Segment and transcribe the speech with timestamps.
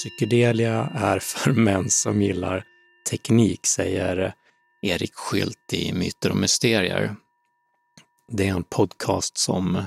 [0.00, 2.64] Psykedelia är för män som gillar
[3.10, 4.34] teknik, säger
[4.82, 7.16] Erik Skylt i Myter och mysterier.
[8.28, 9.82] Det är en podcast som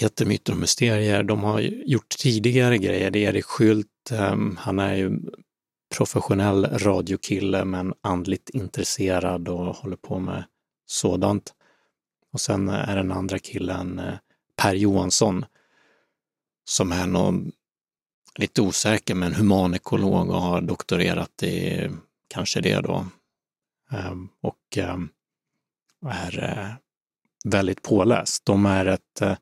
[0.00, 1.22] heter Myter och mysterier.
[1.22, 3.10] De har gjort tidigare grejer.
[3.10, 5.20] Det är Erik Skylt, ehm, han är ju
[5.96, 10.44] professionell radiokille men andligt intresserad och håller på med
[10.86, 11.54] sådant.
[12.32, 14.14] Och sen är den andra killen eh,
[14.56, 15.44] Per Johansson
[16.64, 17.52] som är någon
[18.34, 21.90] lite osäker men humanekolog och har doktorerat i
[22.28, 23.06] kanske det då.
[23.90, 25.08] Ehm, och ehm,
[26.10, 26.74] är eh,
[27.44, 28.44] väldigt påläst.
[28.44, 29.36] De är ett eh,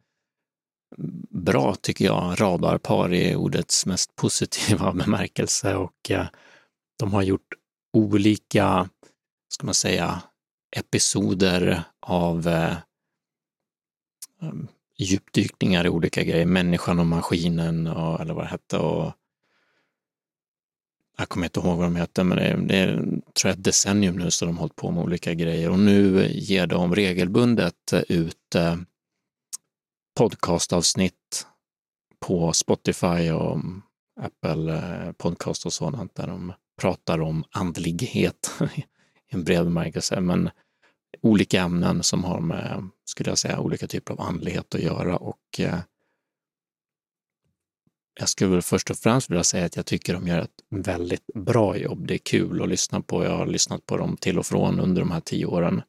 [1.30, 6.26] bra, tycker jag, radarpar i ordets mest positiva bemärkelse och eh,
[6.98, 7.54] de har gjort
[7.92, 8.88] olika,
[9.48, 10.22] ska man säga,
[10.76, 12.48] episoder av
[14.42, 18.78] ehm, djupdykningar i olika grejer, människan och maskinen och, eller vad det hette.
[18.78, 19.12] Och,
[21.18, 23.64] jag kommer inte ihåg vad de hette, men det är, det är tror jag, ett
[23.64, 27.92] decennium nu som de har hållit på med olika grejer och nu ger de regelbundet
[28.08, 28.76] ut eh,
[30.14, 31.46] podcastavsnitt
[32.20, 33.82] på Spotify och mm,
[34.20, 38.84] Apple eh, Podcast och sådant där de pratar om andlighet i
[39.28, 40.50] en bred bemärkelse, men
[41.20, 45.60] olika ämnen som har med, skulle jag säga, olika typer av andlighet att göra och
[45.60, 45.78] eh,
[48.20, 51.26] jag skulle väl först och främst vilja säga att jag tycker de gör ett väldigt
[51.34, 52.06] bra jobb.
[52.06, 53.24] Det är kul att lyssna på.
[53.24, 55.82] Jag har lyssnat på dem till och från under de här tio åren.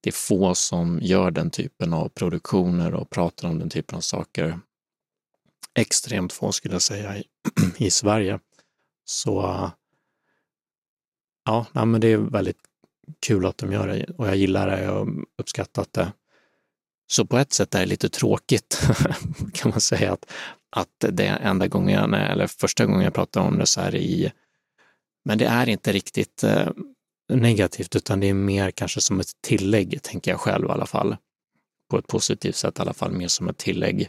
[0.00, 4.00] Det är få som gör den typen av produktioner och pratar om den typen av
[4.00, 4.60] saker.
[5.74, 7.24] Extremt få skulle jag säga i,
[7.84, 8.40] i Sverige.
[9.04, 9.70] Så
[11.44, 12.71] ja, men det är väldigt
[13.20, 16.12] kul att de gör det och jag gillar det och uppskattat det.
[17.06, 18.88] Så på ett sätt är det lite tråkigt,
[19.54, 20.32] kan man säga, att,
[20.70, 24.32] att det är enda gången, eller första gången jag pratar om det så här i,
[25.24, 26.68] men det är inte riktigt eh,
[27.28, 31.16] negativt, utan det är mer kanske som ett tillägg, tänker jag själv i alla fall.
[31.90, 34.08] På ett positivt sätt i alla fall, mer som ett tillägg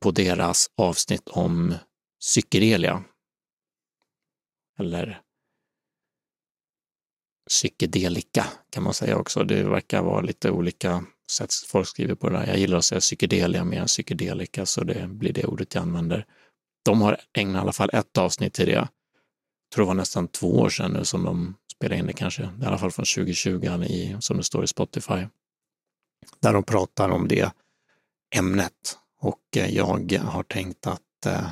[0.00, 1.74] på deras avsnitt om
[2.20, 3.04] psykedelia.
[4.78, 5.20] Eller
[7.48, 9.44] psykedelika kan man säga också.
[9.44, 12.46] Det verkar vara lite olika sätt folk skriver på det där.
[12.46, 16.26] Jag gillar att säga psykedelia mer än psykedelika, så det blir det ordet jag använder.
[16.84, 18.72] De har ägnat i alla fall ett avsnitt till det.
[18.72, 18.88] Jag
[19.74, 22.64] tror det var nästan två år sedan nu som de spelade in det kanske, i
[22.64, 25.26] alla fall från 2020 i, som det står i Spotify,
[26.40, 27.50] där de pratar om det
[28.34, 28.98] ämnet.
[29.20, 29.84] Och eh, jag
[30.18, 31.48] har tänkt att eh,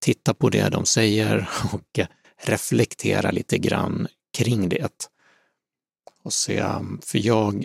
[0.00, 5.10] titta på det de säger och eh, reflektera lite grann kring det.
[6.22, 7.64] Och se, um, för jag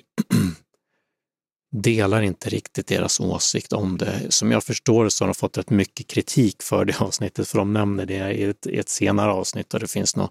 [1.72, 4.32] delar inte riktigt deras åsikt om det.
[4.32, 7.74] Som jag förstår så har de fått rätt mycket kritik för det avsnittet, för de
[7.74, 10.30] nämner det i ett, i ett senare avsnitt och det finns några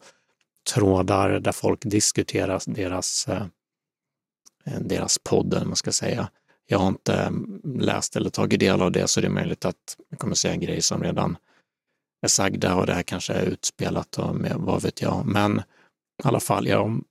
[0.75, 3.47] trådar där folk diskuterar deras, eh,
[4.81, 6.31] deras podd, man ska säga.
[6.67, 9.97] Jag har inte mm, läst eller tagit del av det, så det är möjligt att
[10.11, 11.37] jag kommer säga grejer som redan
[12.23, 15.27] är sagda och det här kanske är utspelat och med, vad vet jag.
[15.27, 15.63] Men
[16.25, 17.05] i alla fall, ja, om,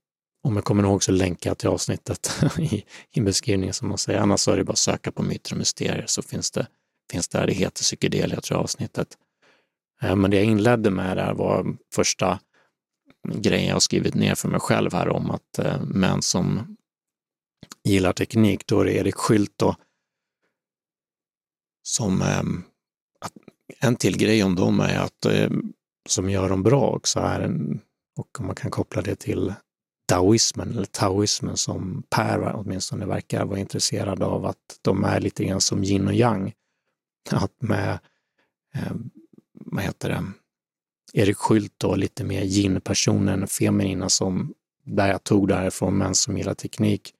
[0.43, 4.19] om jag kommer ihåg så länkar jag till avsnittet i, i beskrivningen som man säger.
[4.19, 6.67] Annars så är det bara att söka på myter och mysterier så finns det,
[7.11, 7.47] finns där.
[7.47, 9.17] Det heter psykedelia tror jag avsnittet.
[10.01, 12.39] Eh, men det jag inledde med där var första
[13.27, 16.75] grejen jag har skrivit ner för mig själv här om att eh, män som
[17.83, 19.75] gillar teknik, då är det Erik Skylt då,
[21.83, 22.43] som eh,
[23.79, 25.49] en till grej om dem är att eh,
[26.09, 27.81] som gör dem bra också är en,
[28.19, 29.53] och om man kan koppla det till
[30.07, 35.61] daoismen, eller taoismen, som Per åtminstone verkar vara intresserad av, att de är lite grann
[35.61, 36.53] som yin och yang.
[37.31, 37.99] Att med,
[38.75, 38.93] eh,
[39.53, 40.25] vad heter det,
[41.13, 44.53] Erik Skylt då, lite mer yin-personen, feminina som,
[44.83, 47.13] där jag tog därifrån, män som gillar teknik,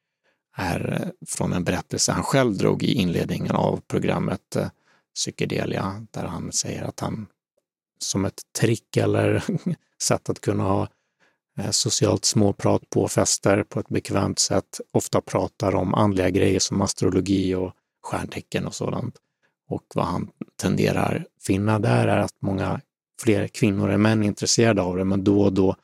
[0.55, 4.69] är eh, från en berättelse han själv drog i inledningen av programmet eh,
[5.15, 7.27] Psykedelia, där han säger att han
[7.99, 9.43] som ett trick eller
[10.01, 10.98] sätt att kunna ha Eh,
[11.59, 16.81] Eh, socialt småprat på fester på ett bekvämt sätt, ofta pratar om andliga grejer som
[16.81, 17.73] astrologi och
[18.03, 19.15] stjärntecken och sådant.
[19.67, 20.29] Och vad han
[20.61, 22.81] tenderar finna där är att många
[23.21, 25.75] fler kvinnor än män är intresserade av det, men då och då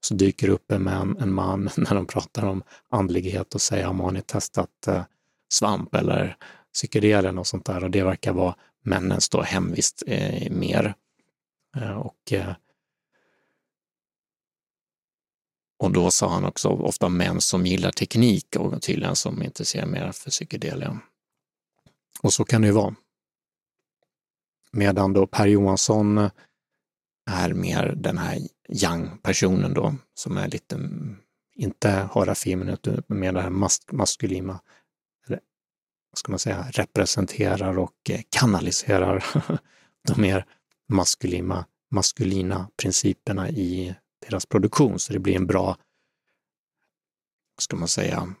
[0.00, 4.00] så dyker upp en man, en man när de pratar om andlighet och säger om
[4.00, 5.02] har ni testat eh,
[5.52, 6.36] svamp eller
[6.74, 10.94] psykedelier och sånt där och det verkar vara männens då hemvist eh, mer.
[11.76, 12.52] Eh, och eh,
[15.86, 20.12] Och då sa han också ofta män som gillar teknik och tydligen som intresserar mer
[20.12, 21.00] för psykedelia.
[22.22, 22.94] Och så kan det ju vara.
[24.72, 26.30] Medan då Per Johansson
[27.30, 28.38] är mer den här
[28.68, 31.16] young-personen då, som är lite, mm,
[31.54, 34.60] inte har affinitet, utan mer det här mas maskulina,
[35.26, 35.40] eller
[36.10, 39.24] vad ska man säga, representerar och eh, kanaliserar
[40.08, 40.46] de mer
[40.88, 44.98] maskulina, maskulina principerna i deras produktion.
[44.98, 45.66] Så det blir en bra,
[47.56, 48.34] vad ska man säga,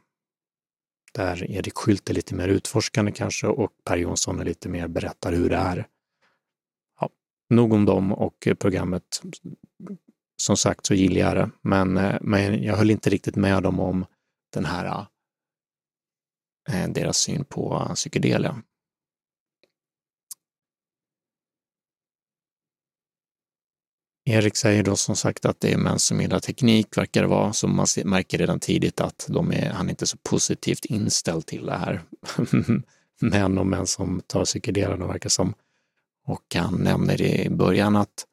[1.16, 5.32] där Erik Skylt är lite mer utforskande kanske och Per Jonsson är lite mer berättar
[5.32, 5.86] hur det är.
[7.00, 7.10] Ja,
[7.50, 9.22] nog om dem och programmet.
[10.42, 13.80] Som sagt så gillar jag det, men, eh, men jag höll inte riktigt med dem
[13.80, 14.06] om
[14.52, 15.06] den här
[16.68, 18.62] eh, deras syn på psykedelia.
[24.28, 27.52] Erik säger då som sagt att det är män som gillar teknik, verkar det vara,
[27.52, 31.66] så man märker redan tidigt att de är, han är inte så positivt inställd till
[31.66, 32.02] det här.
[33.20, 35.54] män och män som tar psykedelierna verkar som.
[36.26, 38.26] Och han nämner i början att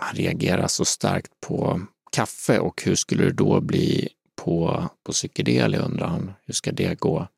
[0.00, 1.80] han reagerar så starkt på
[2.12, 6.32] kaffe och hur skulle det då bli på, på psykedelia undrar han.
[6.46, 7.28] Hur ska det gå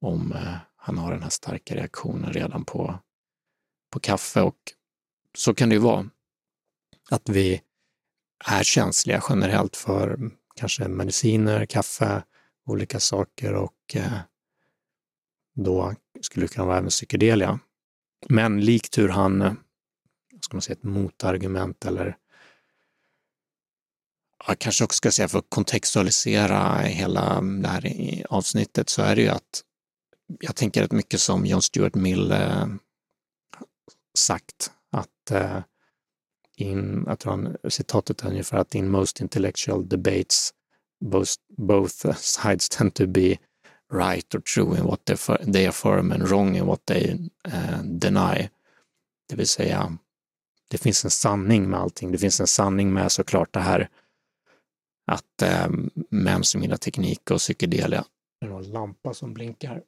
[0.00, 2.98] om eh, han har den här starka reaktionen redan på,
[3.92, 4.56] på kaffe och
[5.38, 6.10] så kan det ju vara.
[7.10, 7.62] Att vi
[8.44, 12.22] är känsliga generellt för kanske mediciner, kaffe,
[12.66, 14.18] olika saker och eh,
[15.54, 17.58] då skulle det kunna vara även psykedelia.
[18.28, 19.52] Men likt hur han, eh,
[20.40, 22.16] ska man säga, ett motargument eller
[24.46, 29.22] jag kanske också ska säga för att kontextualisera hela det här avsnittet så är det
[29.22, 29.64] ju att
[30.40, 32.66] jag tänker att mycket som John Stuart Mill eh,
[34.18, 35.58] sagt att eh,
[36.56, 40.54] in, jag tror han, citatet är ungefär att in most intellectual debates
[41.00, 43.36] both, both sides tend to be
[43.92, 45.00] right or true in what
[45.52, 48.48] they affirm and wrong in what they uh, deny.
[49.28, 49.98] Det vill säga,
[50.68, 52.12] det finns en sanning med allting.
[52.12, 53.88] Det finns en sanning med såklart det här
[55.06, 55.68] att eh,
[56.10, 58.04] män som gillar teknik och psykedelia,
[58.40, 59.82] det är en lampa som blinkar.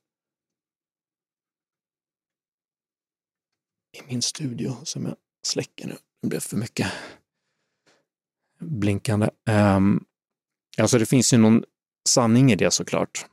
[3.93, 5.97] I min studio som jag släcker nu.
[6.23, 6.93] Det blev för mycket
[8.61, 9.31] blinkande.
[9.51, 10.05] Um,
[10.79, 11.65] alltså det finns ju någon
[12.09, 13.27] sanning i det såklart,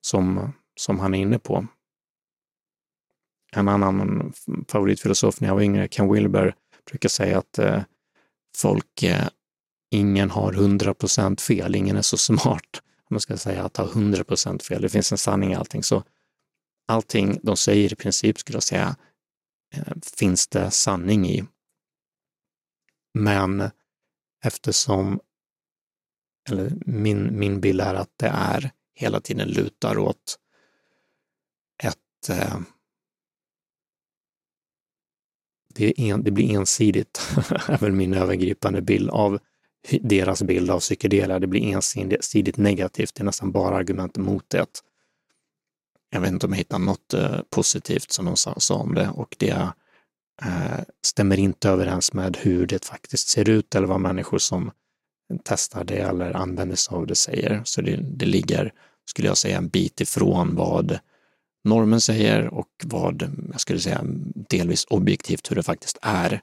[0.00, 1.66] som, som han är inne på.
[3.52, 4.32] En annan
[4.68, 6.54] favoritfilosof när jag var yngre, Ken Wilber,
[6.90, 7.82] brukar säga att eh,
[8.56, 9.28] folk, eh,
[9.90, 13.84] ingen har 100 procent fel, ingen är så smart, om man ska säga att ha
[13.84, 14.82] 100 procent fel.
[14.82, 15.82] Det finns en sanning i allting.
[15.82, 16.02] Så
[16.88, 18.96] allting de säger i princip, skulle jag säga,
[19.74, 21.44] Eh, finns det sanning i.
[23.14, 23.70] Men
[24.44, 25.20] eftersom,
[26.48, 30.38] eller min, min bild är att det är hela tiden lutar åt
[31.82, 32.60] ett eh,
[35.74, 37.20] det, en, det, blir ensidigt,
[37.68, 39.38] är väl min övergripande bild av
[40.00, 41.38] deras bild av psykedelia.
[41.38, 44.89] Det blir ensidigt negativt, det är nästan bara argument mot det
[46.10, 49.08] jag vet inte om jag hittar något eh, positivt som de sa, sa, om det
[49.08, 49.72] och det
[50.42, 54.70] eh, stämmer inte överens med hur det faktiskt ser ut eller vad människor som
[55.44, 57.62] testar det eller använder sig av det säger.
[57.64, 58.72] Så det, det ligger,
[59.04, 60.98] skulle jag säga, en bit ifrån vad
[61.64, 64.00] normen säger och vad, jag skulle säga,
[64.48, 66.42] delvis objektivt hur det faktiskt är.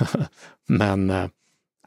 [0.66, 1.28] Men eh,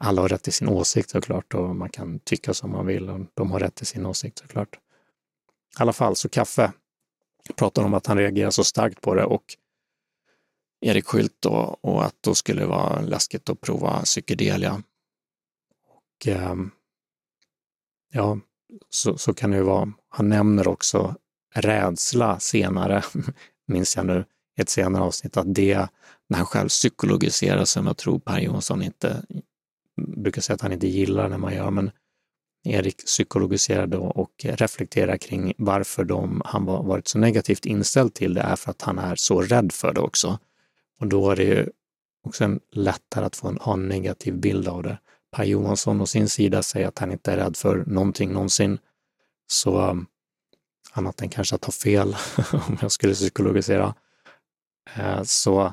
[0.00, 3.20] alla har rätt till sin åsikt såklart och man kan tycka som man vill och
[3.34, 4.76] de har rätt till sin åsikt såklart.
[5.78, 6.72] I alla fall, så kaffe
[7.56, 9.44] pratar om att han reagerar så starkt på det och
[10.80, 14.82] Erik Skylt då, och att då skulle det vara läskigt att prova psykedelia.
[15.88, 16.54] Och eh,
[18.12, 18.38] ja,
[18.90, 19.92] så, så kan det ju vara.
[20.08, 21.14] Han nämner också
[21.54, 23.04] rädsla senare,
[23.66, 24.24] minns jag nu,
[24.58, 25.88] i ett senare avsnitt, att det,
[26.28, 29.22] när han själv psykologiserar, som jag tror Per Jonsson inte
[29.96, 31.90] brukar säga att han inte gillar när man gör, men
[32.64, 38.34] Erik psykologiserar då och reflekterar kring varför de, han var, varit så negativt inställd till
[38.34, 40.38] det är för att han är så rädd för det också.
[41.00, 41.68] Och då är det ju
[42.22, 44.98] också en lättare att få en, ha en negativ bild av det.
[45.30, 48.78] Per Johansson å sin sida säger att han inte är rädd för någonting någonsin.
[49.46, 50.06] Så um,
[50.92, 52.16] annat än kanske att ha fel,
[52.52, 53.94] om jag skulle psykologisera.
[54.96, 55.72] Eh, så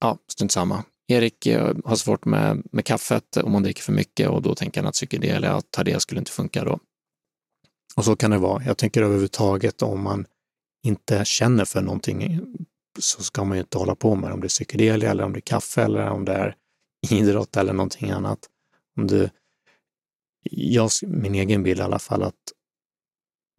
[0.00, 0.84] ja, strunt samma.
[1.10, 1.46] Erik
[1.84, 4.94] har svårt med, med kaffet om man dricker för mycket och då tänker han att
[4.94, 6.78] psykedelia, att ta det skulle inte funka då.
[7.96, 8.64] Och så kan det vara.
[8.64, 10.26] Jag tänker överhuvudtaget om man
[10.86, 12.40] inte känner för någonting
[12.98, 15.32] så ska man ju inte hålla på med det, om det är psykedelia eller om
[15.32, 16.56] det är kaffe eller om det är
[17.10, 18.38] idrott eller någonting annat.
[18.96, 19.30] Om du,
[20.50, 22.34] jag, min egen bild i alla fall, att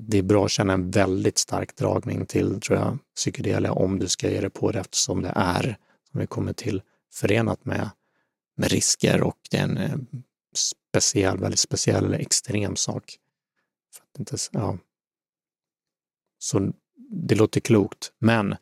[0.03, 4.08] det är bra att känna en väldigt stark dragning till, tror jag, psykedelia om du
[4.08, 5.77] ska ge dig på det eftersom det är,
[6.12, 6.81] som vi kommer till,
[7.13, 7.89] förenat med,
[8.57, 9.97] med risker och det är en eh,
[10.91, 13.17] speciell, väldigt speciell, extrem sak.
[13.95, 14.77] För att inte, ja.
[16.39, 16.71] Så
[17.09, 18.55] det låter klokt, men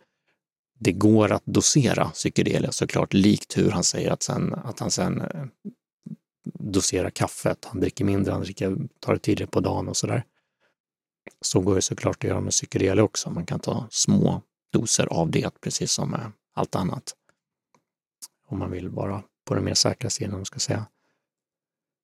[0.80, 5.22] det går att dosera psykedelia såklart, likt hur han säger att, sen, att han sen
[5.22, 5.46] eh,
[6.60, 7.66] doserar kaffet.
[7.66, 10.24] Han dricker mindre, han dricker, tar det tidigare på dagen och sådär.
[11.42, 13.30] Så går det såklart att göra med psykedelia också.
[13.30, 14.42] Man kan ta små
[14.74, 17.16] doser av det, precis som med allt annat.
[18.50, 20.86] Om man vill vara på den mer säkra sidan, om man ska säga.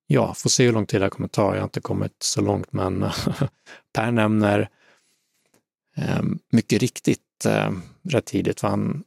[0.06, 1.54] Ja, får se hur lång tid det här kommer ta.
[1.54, 3.06] Jag har inte kommit så långt, men
[3.92, 4.68] Per nämner
[5.96, 6.22] eh,
[6.52, 7.72] mycket riktigt eh,
[8.02, 9.04] rätt tidigt, för han,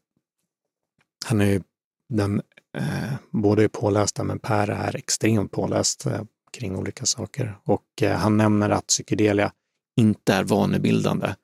[1.25, 1.61] han är ju
[2.09, 2.41] den
[2.77, 7.57] eh, båda är pålästa, men Per är extremt påläst eh, kring olika saker.
[7.63, 9.51] Och eh, han nämner att psykedelia
[9.95, 11.35] inte är vanebildande.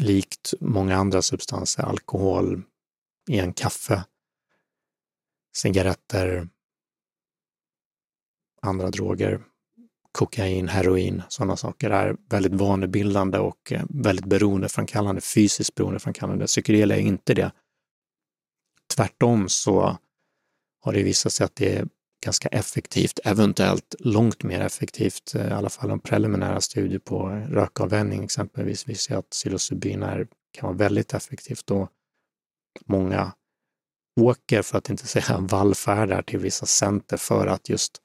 [0.00, 2.62] Likt många andra substanser, alkohol,
[3.28, 4.04] i en kaffe,
[5.56, 6.48] cigaretter,
[8.62, 9.40] andra droger,
[10.12, 16.46] kokain, heroin, sådana saker är väldigt vanebildande och eh, väldigt beroendeframkallande, fysiskt beroendeframkallande.
[16.46, 17.52] Psykedelia är inte det.
[18.96, 19.98] Tvärtom så
[20.80, 21.88] har det visat sig att det är
[22.24, 28.24] ganska effektivt, eventuellt långt mer effektivt, eh, i alla fall om preliminära studier på rökavvänjning
[28.24, 31.88] exempelvis visar att psilocybin är, kan vara väldigt effektivt och
[32.86, 33.32] många
[34.20, 37.98] åker, för att inte säga vallfärdar till vissa center för att just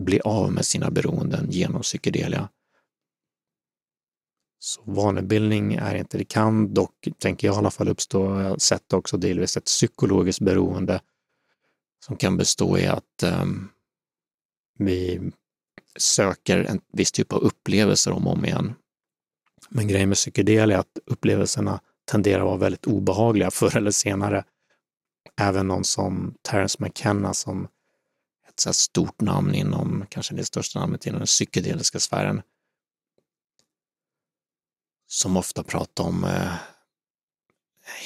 [0.00, 2.48] bli av med sina beroenden genom psykedelia.
[4.58, 8.58] Så vanebildning är inte, det kan dock, tänker jag i alla fall, uppstå, jag har
[8.58, 11.00] sett också delvis ett psykologiskt beroende
[12.06, 13.68] som kan bestå i att um,
[14.78, 15.32] vi
[15.98, 18.74] söker en viss typ av upplevelser om och om igen.
[19.68, 21.80] Men grejen med psykedelia är att upplevelserna
[22.10, 24.44] tenderar att vara väldigt obehagliga förr eller senare.
[25.40, 27.68] Även någon som Terence McKenna som
[28.48, 32.42] ett så stort namn inom, kanske det största namnet inom den psykedeliska sfären,
[35.06, 36.54] som ofta pratar om eh,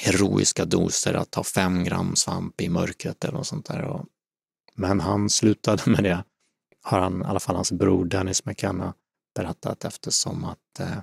[0.03, 3.81] heroiska doser, att ta fem gram svamp i mörkret eller något sånt där.
[3.81, 4.05] Och,
[4.75, 6.23] men han slutade med det,
[6.81, 8.93] har han, i alla fall hans bror Dennis McKenna
[9.35, 10.97] berättat eftersom att eh,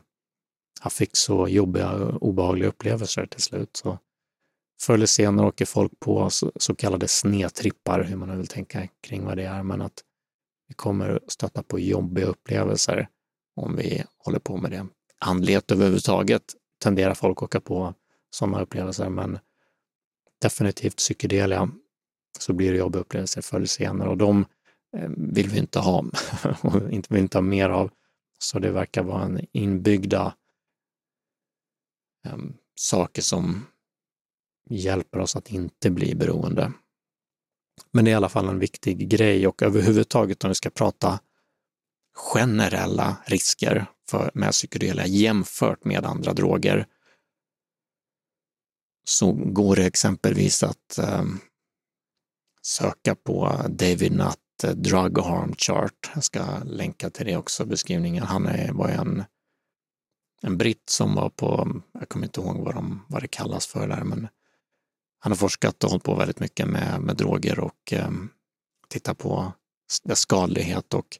[0.81, 3.77] han fick så jobbiga och obehagliga upplevelser till slut.
[3.77, 3.99] Så
[4.81, 8.89] förr eller senare åker folk på så, så kallade snedtrippar, hur man nu vill tänka
[9.01, 10.05] kring vad det är, men att
[10.69, 13.09] vi kommer stöta på jobbiga upplevelser
[13.57, 14.87] om vi håller på med det.
[15.19, 16.43] Andlighet överhuvudtaget
[16.83, 17.95] tenderar folk att åka på
[18.31, 19.39] sådana upplevelser, men
[20.43, 21.71] definitivt psykedelia
[22.39, 24.45] så blir det jobbiga upplevelser förr eller senare och de
[24.97, 26.05] eh, vill vi inte ha
[26.61, 27.91] och inte, vill inte ha mer av.
[28.39, 30.35] Så det verkar vara en inbyggda
[32.29, 33.67] um, saker som
[34.71, 36.73] hjälper oss att inte bli beroende.
[37.91, 41.21] Men det är i alla fall en viktig grej och överhuvudtaget om vi ska prata
[42.15, 46.87] generella risker för, med psykedelia jämfört med andra droger
[49.05, 51.25] så går det exempelvis att eh,
[52.63, 56.11] söka på David Nutt eh, Drug Harm Chart.
[56.15, 58.23] Jag ska länka till det också, beskrivningen.
[58.23, 59.25] Han är, var en,
[60.43, 63.89] en britt som var på, jag kommer inte ihåg vad, de, vad det kallas för
[63.89, 64.29] där, men
[65.25, 68.11] han har forskat och hållit på väldigt mycket med, med droger och eh,
[68.89, 69.53] tittat på
[70.05, 71.19] dess skadlighet och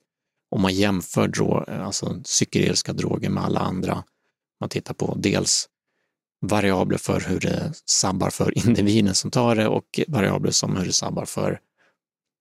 [0.51, 4.05] om man jämför drog, alltså psykedeliska droger med alla andra,
[4.61, 5.69] man tittar på dels
[6.41, 10.93] variabler för hur det sabbar för individen som tar det och variabler som hur det
[10.93, 11.61] sabbar för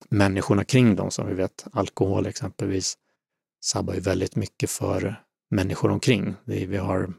[0.09, 1.11] människorna kring dem.
[1.11, 2.97] Som vi vet, alkohol exempelvis
[3.61, 6.35] sabbar ju väldigt mycket för människor omkring.
[6.45, 7.13] vi har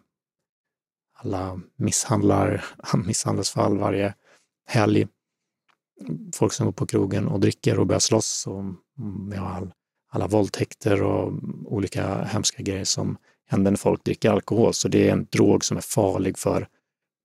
[1.15, 2.65] alla misshandlar,
[3.07, 4.15] misshandelsfall varje
[4.67, 5.07] helg.
[6.35, 8.47] Folk som går på krogen och dricker och börjar slåss.
[8.47, 8.65] Och
[9.31, 9.73] vi har all,
[10.11, 11.33] alla våldtäkter och
[11.65, 13.17] olika hemska grejer som
[13.47, 14.75] händer när folk dricker alkohol.
[14.75, 16.69] Så det är en drog som är farlig för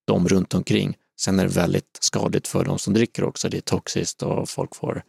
[0.08, 0.98] dem runt omkring.
[1.20, 3.50] Sen är det väldigt skadligt för de som dricker också.
[3.50, 5.04] Det är toxiskt och folk får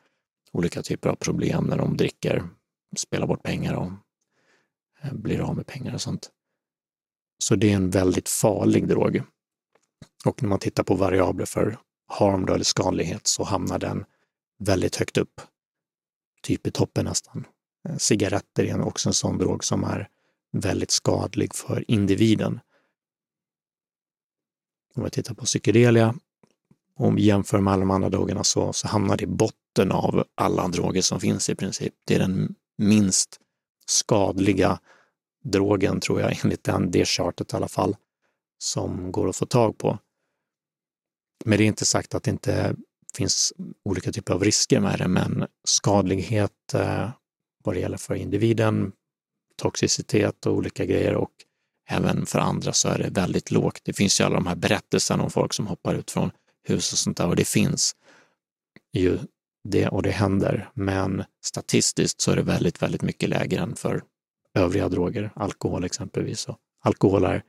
[0.52, 2.49] olika typer av problem när de dricker,
[2.96, 3.92] spelar bort pengar och
[5.02, 6.30] eh, blir av med pengar och sånt.
[7.38, 9.22] Så det är en väldigt farlig drog.
[10.25, 11.78] Och när man tittar på variabler för
[12.11, 14.05] harm eller skadlighet så hamnar den
[14.59, 15.40] väldigt högt upp.
[16.43, 17.47] Typ i toppen nästan.
[17.88, 20.09] Eh, cigaretter är också en sån drog som är
[20.52, 22.61] väldigt skadlig för individen.
[24.95, 26.14] Om vi tittar på psykedelia
[26.97, 30.69] och jämför med alla de andra drogerna så, så hamnar det i botten av alla
[30.69, 31.95] droger som finns i princip.
[32.07, 33.40] Det är den minst
[33.87, 34.81] skadliga
[35.45, 37.97] drogen, tror jag, enligt den, det chartet i alla fall,
[38.59, 39.99] som går att få tag på.
[41.44, 42.76] Men det är inte sagt att det inte
[43.14, 43.52] finns
[43.85, 47.11] olika typer av risker med det, men skadlighet eh,
[47.64, 48.92] vad det gäller för individen,
[49.56, 51.30] toxicitet och olika grejer och
[51.88, 53.80] även för andra så är det väldigt lågt.
[53.85, 56.30] Det finns ju alla de här berättelserna om folk som hoppar ut från
[56.68, 57.97] hus och sånt där och det finns
[58.92, 59.18] ju
[59.68, 60.70] det och det händer.
[60.75, 64.02] Men statistiskt så är det väldigt, väldigt mycket lägre än för
[64.54, 66.49] övriga droger, alkohol exempelvis.
[66.49, 67.42] Och alkohol är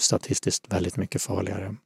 [0.00, 1.76] statistiskt väldigt mycket farligare.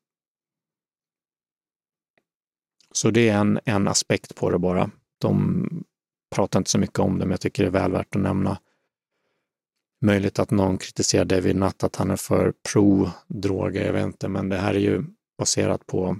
[2.93, 4.91] Så det är en, en aspekt på det bara.
[5.19, 5.67] De
[6.35, 8.59] pratar inte så mycket om det, men jag tycker det är väl värt att nämna.
[10.03, 14.49] Möjligt att någon kritiserar David Nutt att han är för pro-droger, jag vet inte, men
[14.49, 15.05] det här är ju
[15.39, 16.19] baserat på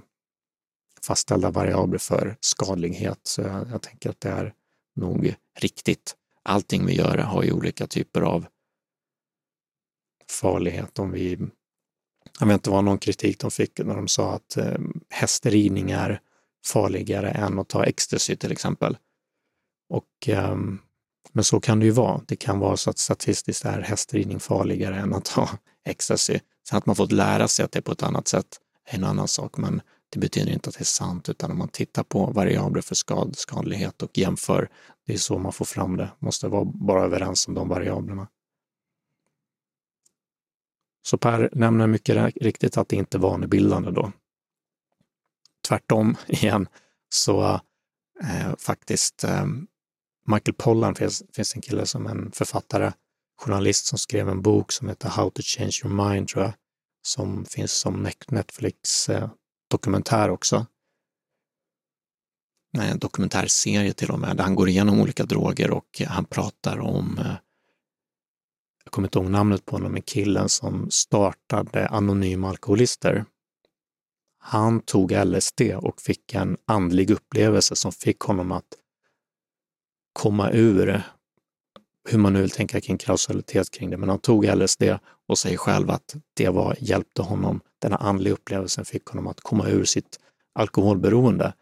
[1.03, 4.53] fastställda variabler för skadlighet, så jag, jag tänker att det är
[4.95, 6.15] nog riktigt.
[6.43, 8.45] Allting vi gör har ju olika typer av
[10.29, 10.99] farlighet.
[10.99, 11.37] Om vi,
[12.39, 16.21] jag vet inte vad någon kritik de fick när de sa att eh, hästridning är
[16.65, 18.97] farligare än att ta ecstasy till exempel.
[19.89, 20.81] Och, um,
[21.31, 22.21] men så kan det ju vara.
[22.27, 25.49] Det kan vara så att statistiskt är hästridning farligare än att ta
[25.85, 26.39] ecstasy.
[26.69, 28.47] Sen att man fått lära sig att det är på ett annat sätt
[28.85, 31.67] är en annan sak, men det betyder inte att det är sant, utan om man
[31.67, 34.69] tittar på variabler för skad, skadlighet och jämför,
[35.05, 36.11] det är så man får fram det.
[36.19, 38.27] Måste vara bara överens om de variablerna.
[41.03, 44.11] Så Per nämner mycket riktigt att det inte är vanebildande då.
[45.67, 46.67] Tvärtom igen,
[47.09, 47.59] så
[48.23, 49.45] eh, faktiskt eh,
[50.27, 52.91] Michael Pollan finns, finns en kille som en författare,
[53.41, 56.53] journalist som skrev en bok som heter How to change your mind, tror jag,
[57.01, 59.29] som finns som Netflix eh,
[59.69, 60.65] dokumentär också.
[62.77, 67.17] En dokumentärserie till och med, där han går igenom olika droger och han pratar om,
[67.17, 67.35] eh,
[68.83, 73.25] jag kommer inte ihåg namnet på honom, men killen som startade Anonyma Alkoholister.
[74.43, 78.77] Han tog LSD och fick en andlig upplevelse som fick honom att
[80.13, 81.03] komma ur,
[82.09, 84.83] hur man nu vill tänka kring kausalitet kring det, men han tog LSD
[85.27, 89.67] och säger själv att det var, hjälpte honom, denna andliga upplevelsen fick honom att komma
[89.67, 90.19] ur sitt
[90.53, 91.53] alkoholberoende.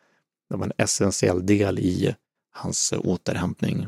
[0.49, 2.15] Det var en essentiell del i
[2.51, 3.87] hans återhämtning.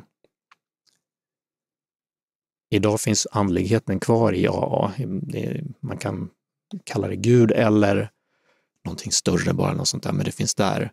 [2.70, 4.92] Idag finns andligheten kvar i AA.
[5.80, 6.30] Man kan
[6.84, 8.12] kalla det Gud eller
[8.86, 10.92] någonting större bara, något sånt där, men det finns där.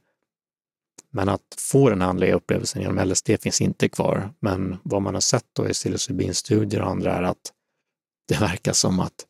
[1.10, 4.34] Men att få den andliga upplevelsen genom LSD finns inte kvar.
[4.40, 7.52] Men vad man har sett då i psilocybinstudier och andra är att
[8.28, 9.26] det verkar som att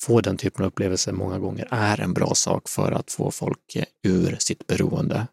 [0.00, 3.76] få den typen av upplevelser många gånger är en bra sak för att få folk
[3.76, 5.26] eh, ur sitt beroende.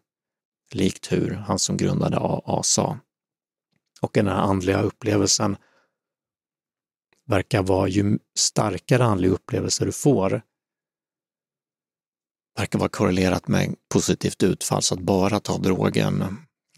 [0.72, 2.98] Likt hur han som grundade AA sa.
[4.00, 5.56] Och den här andliga upplevelsen
[7.26, 10.42] verkar vara ju starkare andlig upplevelse du får,
[12.58, 16.22] verkar vara korrelerat med positivt utfall, så att bara ta drogen,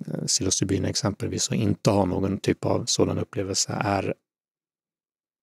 [0.07, 4.15] eh, psilocybin exempelvis, och inte ha någon typ av sådan upplevelse är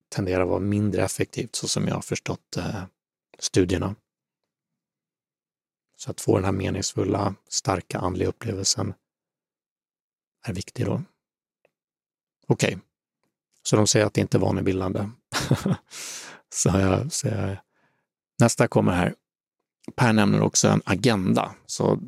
[0.10, 2.84] tenderar att vara mindre effektivt, så som jag har förstått eh,
[3.39, 3.95] studierna.
[5.95, 8.93] Så att få den här meningsfulla, starka andliga upplevelsen
[10.45, 11.04] är viktig då.
[12.47, 12.80] Okej, okay.
[13.63, 15.10] så de säger att det inte är vanebildande.
[16.50, 17.58] så jag, så jag,
[18.39, 19.15] nästa kommer här.
[19.95, 21.56] Per nämner också en agenda.
[21.65, 22.00] Så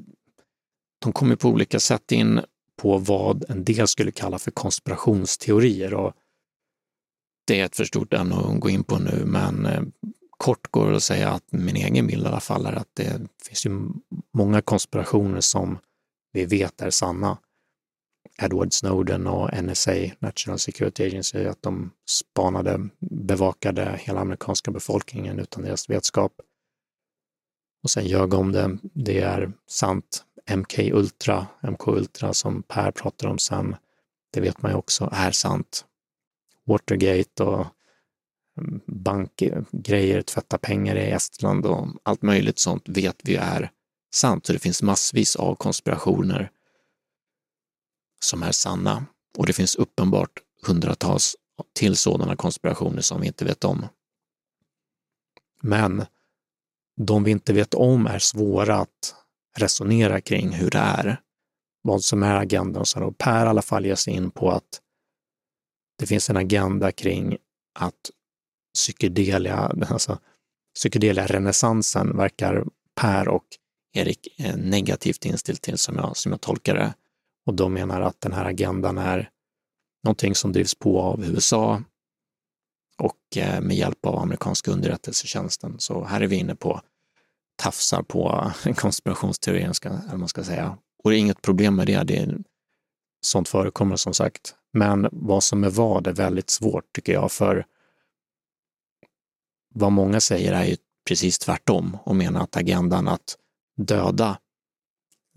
[1.00, 2.42] de kommer på olika sätt in
[2.82, 5.94] på vad en del skulle kalla för konspirationsteorier.
[5.94, 6.14] Och
[7.48, 9.82] det är ett för stort ämne att gå in på nu, men eh,
[10.38, 13.22] kort går det att säga att min egen bild i alla fall är att det
[13.44, 13.90] finns ju
[14.34, 15.78] många konspirationer som
[16.32, 17.38] vi vet är sanna.
[18.42, 25.64] Edward Snowden och NSA, National Security Agency, att de spanade, bevakade hela amerikanska befolkningen utan
[25.64, 26.32] deras vetskap
[27.84, 28.78] och sen ljög om det.
[28.82, 30.26] Det är sant.
[30.56, 33.76] MK Ultra, MK Ultra som Per pratar om sen,
[34.32, 35.86] det vet man ju också är sant.
[36.66, 37.68] Watergate och
[38.58, 43.72] mm, bankgrejer, tvätta pengar i Estland och allt möjligt sånt vet vi är
[44.14, 44.46] sant.
[44.46, 46.52] Så det finns massvis av konspirationer
[48.24, 49.06] som är sanna
[49.38, 50.32] och det finns uppenbart
[50.68, 51.36] hundratals
[51.76, 53.86] till sådana konspirationer som vi inte vet om.
[55.62, 56.06] Men
[57.00, 59.16] de vi inte vet om är svåra att
[59.58, 61.22] resonera kring hur det är,
[61.82, 62.86] vad som är agendan.
[62.86, 64.82] Så Per i alla fall ger sig in på att
[65.98, 67.38] det finns en agenda kring
[67.80, 68.12] att
[68.74, 69.56] psykedelia,
[69.90, 70.20] alltså
[70.76, 73.46] psykedelia-renässansen verkar Per och
[73.94, 76.94] Erik negativt inställd till som jag, som jag tolkar det.
[77.46, 79.30] Och de menar att den här agendan är
[80.04, 81.84] någonting som drivs på av USA
[83.00, 85.76] och eh, med hjälp av amerikanska underrättelsetjänsten.
[85.80, 86.82] Så här är vi inne på
[87.56, 90.78] tafsar på konspirationsteorin, eller man ska säga.
[91.04, 92.04] Och det är inget problem med det.
[92.04, 92.38] det är,
[93.22, 94.56] sånt förekommer som sagt.
[94.74, 97.66] Men vad som är vad är väldigt svårt tycker jag, för
[99.74, 103.38] vad många säger är ju precis tvärtom och menar att agendan att
[103.78, 104.38] döda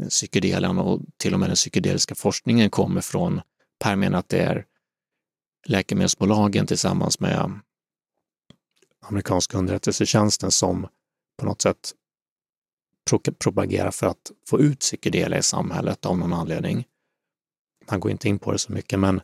[0.09, 3.41] psykedelen och till och med den psykedeliska forskningen kommer från,
[3.79, 4.67] Per menar att det är
[5.65, 7.61] läkemedelsbolagen tillsammans med
[9.01, 10.87] amerikanska underrättelsetjänsten som
[11.39, 11.93] på något sätt
[13.39, 16.85] propagerar för att få ut psykedelia i samhället av någon anledning.
[17.87, 19.21] Han går inte in på det så mycket, men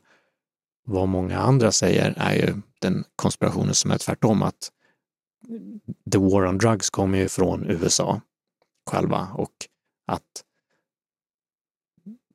[0.85, 4.72] vad många andra säger är ju den konspirationen som är tvärtom, att
[6.12, 8.20] the war on drugs kommer ju från USA
[8.90, 9.53] själva och
[10.07, 10.44] att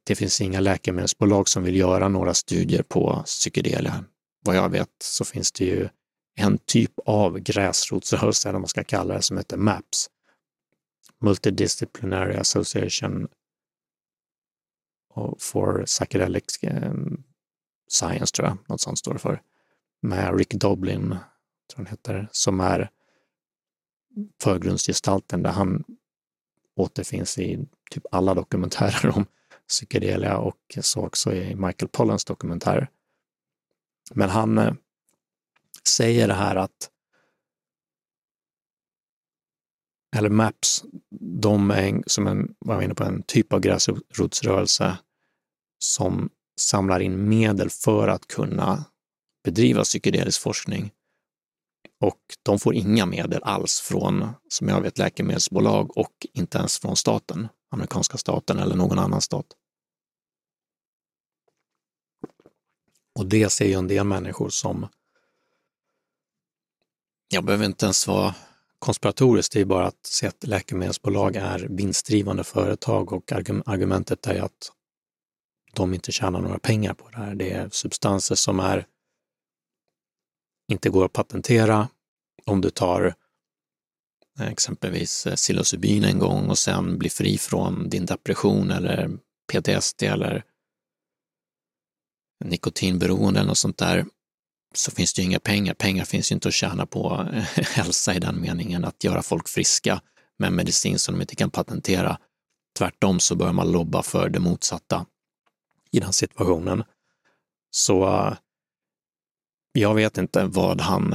[0.04, 4.06] det finns inga läkemedelsbolag som vill göra några studier på psykedelia.
[4.46, 5.90] Vad jag vet så finns det ju
[6.36, 10.10] en typ av gräsrotsrörelse, eller vad man ska kalla det, som heter MAPS.
[11.22, 13.28] Multidisciplinary Association
[15.40, 17.24] for Psychedelic ehm,
[17.88, 19.42] Science, tror jag, något sånt står det för,
[20.02, 22.90] med Rick Doblin, tror han heter, som är
[24.42, 25.84] förgrundsgestalten där han
[26.76, 29.26] återfinns i typ alla dokumentärer om
[29.70, 32.90] psykedelia och så också i Michael Pollens dokumentär.
[34.14, 34.74] Men han eh,
[35.88, 36.90] säger det här att
[40.16, 40.84] eller MAPS,
[41.42, 44.98] de är som en, var inne på, en typ av gräsrotsrörelse
[45.80, 48.86] som samlar in medel för att kunna
[49.44, 50.92] bedriva psykedelisk forskning.
[52.02, 56.96] Och de får inga medel alls från, som jag vet, läkemedelsbolag och inte ens från
[56.96, 59.46] staten, amerikanska staten eller någon annan stat.
[63.16, 64.88] Och det ser ju en del människor som,
[67.28, 68.36] jag behöver inte ens vara
[68.80, 74.72] konspiratoriskt, det är bara att se att läkemedelsbolag är vinstdrivande företag och argumentet är att
[75.74, 77.36] de inte tjänar några pengar på det här.
[77.36, 78.88] Det är substanser som är
[80.68, 81.88] inte går att patentera.
[82.46, 83.14] Om du tar eh,
[84.40, 89.10] Eh, exempelvis eh, psilocybin en gång och sen bli fri från din depression eller
[89.52, 90.44] PTSD eller
[92.46, 94.06] nikotinberoende eller något sånt där,
[94.76, 95.74] så finns det ju inga pengar.
[95.74, 97.44] Pengar finns ju inte att tjäna på eh,
[97.76, 100.02] hälsa i den meningen, att göra folk friska
[100.40, 102.18] med medicin som de inte kan patentera.
[102.78, 105.06] Tvärtom så bör man lobba för det motsatta
[105.92, 106.84] i den situationen.
[107.72, 108.38] Så
[109.74, 111.14] jag vet inte vad han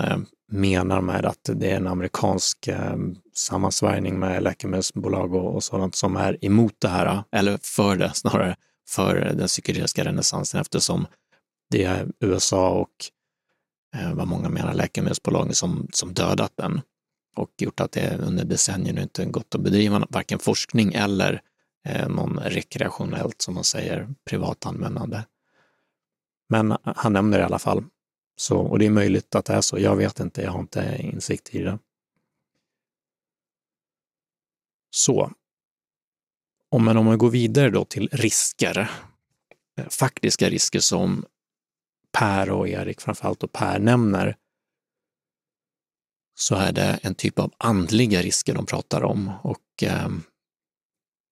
[0.48, 2.96] menar med att det är en amerikansk eh,
[3.34, 8.56] sammansvärjning med läkemedelsbolag och, sådant som är emot det här, eller för det snarare,
[8.88, 11.06] för den psykedeliska renässansen eftersom
[11.70, 12.90] det är USA och
[13.96, 16.80] eh, vad många menar läkemedelsbolagen som, som dödat den
[17.37, 21.40] och gjort att det under decennier inte gått att bedriva varken forskning eller
[21.88, 25.22] eh, någon rekreationellt, som man säger, privat användande.
[26.48, 27.84] Men han nämner i alla fall.
[28.40, 29.79] Så, och det är möjligt att det är så.
[29.79, 31.79] Jag vet inte, jag har inte insikt i det.
[34.90, 35.33] Så,
[36.68, 38.90] om man, om man går vidare då till risker,
[39.77, 41.24] eh, faktiska risker som
[42.12, 44.37] Per och Erik, framförallt och Per, nämner,
[46.35, 49.33] så är det en typ av andliga risker de pratar om.
[49.42, 50.09] Och eh,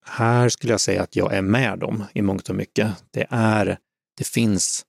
[0.05, 3.05] här skulle jag säga att jag är med dem i mångt och mycket.
[3.11, 3.79] Det, är,
[4.16, 4.87] det finns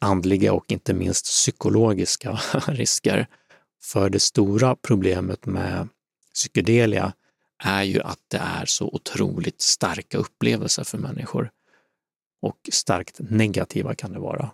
[0.00, 2.32] andliga och inte minst psykologiska
[2.66, 3.26] risker.
[3.82, 5.88] För det stora problemet med
[6.34, 7.12] psykedelia
[7.64, 11.50] är ju att det är så otroligt starka upplevelser för människor.
[12.42, 14.50] Och starkt negativa kan det vara.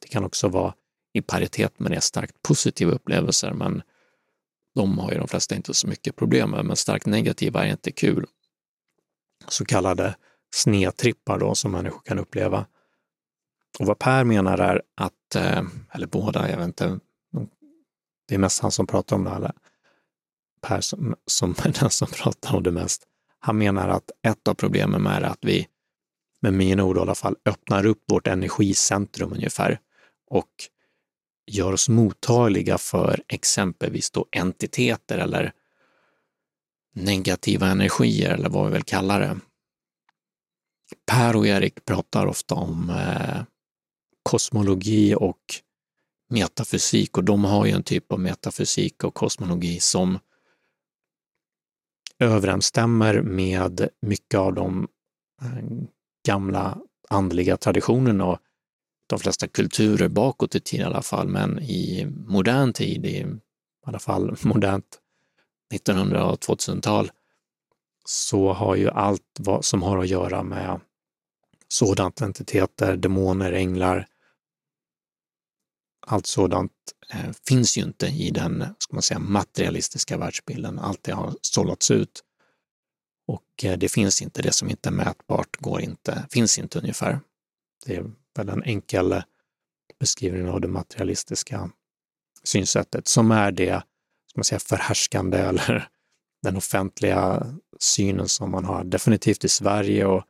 [0.00, 0.74] Det kan också vara
[1.12, 3.82] i paritet med det starkt positiva upplevelser, men
[4.74, 7.92] de har ju de flesta inte så mycket problem med, men starkt negativa är inte
[7.92, 8.26] kul.
[9.48, 10.16] Så kallade
[10.54, 12.66] snedtrippar då som människor kan uppleva.
[13.78, 17.00] Och vad Per menar är att, eh, eller båda, jag vet inte,
[18.28, 19.52] det är mest han som pratar om det, eller
[20.60, 23.02] Per som, som är den som pratar om det mest.
[23.38, 25.68] Han menar att ett av problemen är att vi,
[26.40, 29.80] med mina ord i alla fall, öppnar upp vårt energicentrum ungefär
[30.26, 30.50] och
[31.46, 35.52] gör oss mottagliga för exempelvis då entiteter eller
[36.94, 39.38] negativa energier eller vad vi vill kalla det.
[41.10, 43.42] Per och Erik pratar ofta om eh,
[44.22, 45.40] kosmologi och
[46.30, 47.18] metafysik.
[47.18, 50.18] Och de har ju en typ av metafysik och kosmologi som
[52.18, 54.88] överensstämmer med mycket av de
[55.42, 55.64] eh,
[56.26, 58.38] gamla andliga traditionerna och
[59.06, 63.26] de flesta kulturer bakåt i tiden i alla fall, men i modern tid, i
[63.86, 64.98] alla fall modernt
[65.74, 67.10] 1900 och 2000-tal,
[68.04, 70.80] så har ju allt vad som har att göra med
[71.68, 74.06] sådant entiteter, demoner, änglar,
[76.06, 76.72] allt sådant
[77.12, 80.78] eh, finns ju inte i den ska man säga, materialistiska världsbilden.
[80.78, 82.22] Allt det har sållats ut.
[83.26, 87.20] Och eh, det finns inte, det som inte är mätbart går inte, finns inte ungefär.
[87.86, 89.22] Det är väl en enkel eh,
[90.00, 91.70] beskrivning av det materialistiska
[92.44, 93.82] synsättet som är det
[94.30, 95.88] ska man säga, förhärskande eller
[96.42, 97.46] den offentliga
[97.78, 100.24] synen som man har definitivt i Sverige och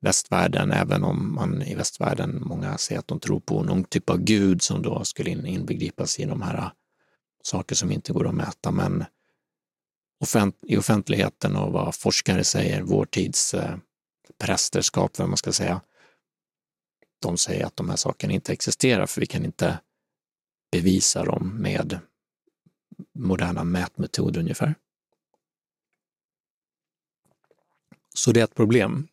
[0.00, 4.18] västvärlden, även om man i västvärlden, många säger att de tror på någon typ av
[4.18, 6.70] gud som då skulle inbegripas i de här äh,
[7.42, 8.70] saker som inte går att mäta.
[8.70, 9.04] Men
[10.66, 13.76] i offentligheten och vad forskare säger, vår tids eh,
[14.38, 15.80] prästerskap, vad man ska säga,
[17.22, 19.80] de säger att de här sakerna inte existerar för vi kan inte
[20.72, 22.00] bevisa dem med
[23.14, 24.74] moderna mätmetoder ungefär.
[28.14, 29.08] Så det är ett problem,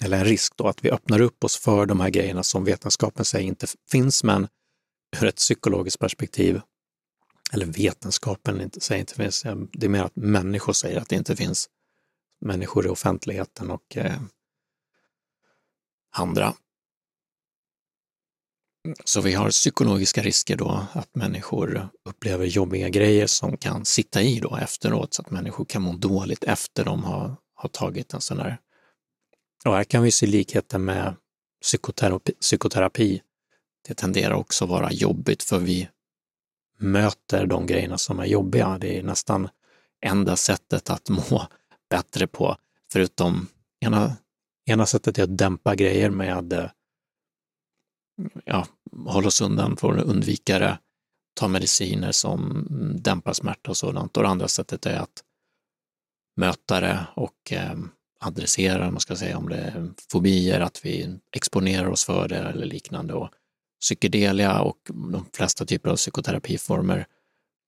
[0.00, 3.24] eller en risk då, att vi öppnar upp oss för de här grejerna som vetenskapen
[3.24, 4.48] säger inte finns, men
[5.20, 6.60] ur ett psykologiskt perspektiv,
[7.52, 11.36] eller vetenskapen inte, säger inte finns, det är mer att människor säger att det inte
[11.36, 11.68] finns
[12.40, 14.20] människor i offentligheten och eh,
[16.16, 16.54] andra.
[19.04, 24.40] Så vi har psykologiska risker då, att människor upplever jobbiga grejer som kan sitta i
[24.40, 28.38] då efteråt, så att människor kan må dåligt efter de har, har tagit en sån
[28.38, 28.58] här.
[29.64, 31.14] Och här kan vi se likheter med
[31.62, 33.22] psykoterapi, psykoterapi.
[33.88, 35.88] Det tenderar också att vara jobbigt för vi
[36.78, 38.78] möter de grejerna som är jobbiga.
[38.78, 39.48] Det är nästan
[40.00, 41.46] enda sättet att må
[41.90, 42.56] bättre på,
[42.92, 43.46] förutom
[43.80, 44.16] ena,
[44.66, 46.70] ena sättet är att dämpa grejer med
[48.44, 48.66] ja,
[49.06, 50.78] hålla oss undan från att undvika det,
[51.34, 52.66] ta mediciner som
[53.00, 54.16] dämpar smärta och sådant.
[54.16, 55.24] Och det andra sättet är att
[56.36, 57.74] möta det och eh,
[58.26, 62.66] adresserar, man ska säga, om det är fobier, att vi exponerar oss för det eller
[62.66, 63.14] liknande.
[63.14, 63.28] Och
[63.80, 64.78] psykedelia och
[65.12, 67.06] de flesta typer av psykoterapiformer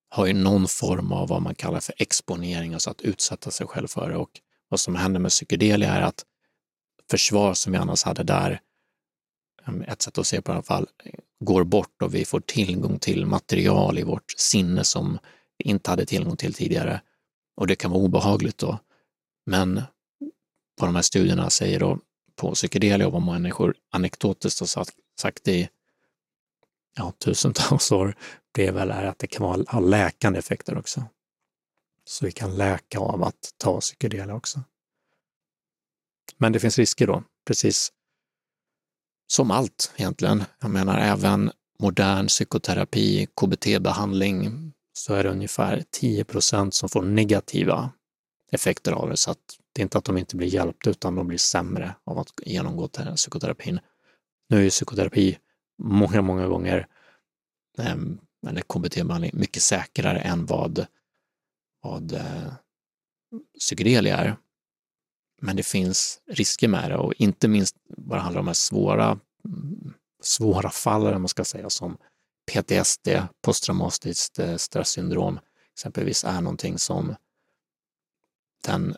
[0.09, 3.87] har ju någon form av vad man kallar för exponering, alltså att utsätta sig själv
[3.87, 4.17] för det.
[4.17, 4.31] Och
[4.69, 6.25] vad som händer med psykedelia är att
[7.11, 8.61] försvar som vi annars hade där
[9.67, 10.89] mm, ett sätt att se på i alla fall,
[11.41, 15.19] går bort och vi får tillgång till material i vårt sinne som
[15.59, 17.01] vi inte hade tillgång till tidigare.
[17.57, 18.79] Och det kan vara obehagligt då.
[19.47, 19.83] Men
[20.81, 21.99] vad de här studierna säger då
[22.37, 25.69] på psykedelia och vad människor anekdotiskt har sagt, sagt i
[26.97, 28.17] ja, tusentals år,
[28.53, 31.05] det väl är att det kan vara, ha läkande effekter också.
[32.05, 34.61] Så vi kan läka av att ta psykedelia också.
[36.37, 37.93] Men det finns risker då, precis
[39.27, 40.45] som allt egentligen.
[40.61, 47.91] Jag menar även modern psykoterapi, KBT-behandling, så är det ungefär 10 procent som får negativa
[48.53, 49.17] effekter av det.
[49.17, 52.19] Så att det är inte att de inte blir hjälpta utan de blir sämre av
[52.19, 53.81] att genomgå psykoterapin.
[54.49, 55.39] Nu är ju psykoterapi
[55.79, 56.87] många, många gånger,
[57.79, 57.97] eh,
[58.47, 60.87] eller KBT-behandling, mycket säkrare än vad,
[61.83, 62.53] vad eh,
[63.59, 64.37] psykedelia är.
[65.41, 68.55] Men det finns risker med det och inte minst vad det handlar om de här
[68.55, 69.19] svåra,
[70.23, 71.97] svåra fallen, man ska säga, som
[72.53, 73.09] PTSD,
[73.43, 75.39] posttraumatiskt stressyndrom, stresssyndrom,
[75.73, 77.17] exempelvis är någonting som
[78.67, 78.97] den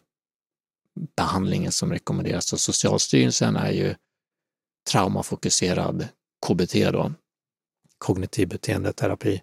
[1.16, 3.94] behandlingen som rekommenderas av Socialstyrelsen är ju
[4.90, 6.09] traumafokuserad
[6.46, 7.12] KBT då,
[7.98, 9.42] kognitiv beteendeterapi.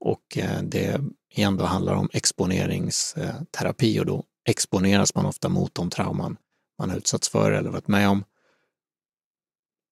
[0.00, 1.00] Och eh, det
[1.30, 6.36] igen då handlar om exponeringsterapi och då exponeras man ofta mot de trauman
[6.78, 8.24] man har utsatts för eller varit med om.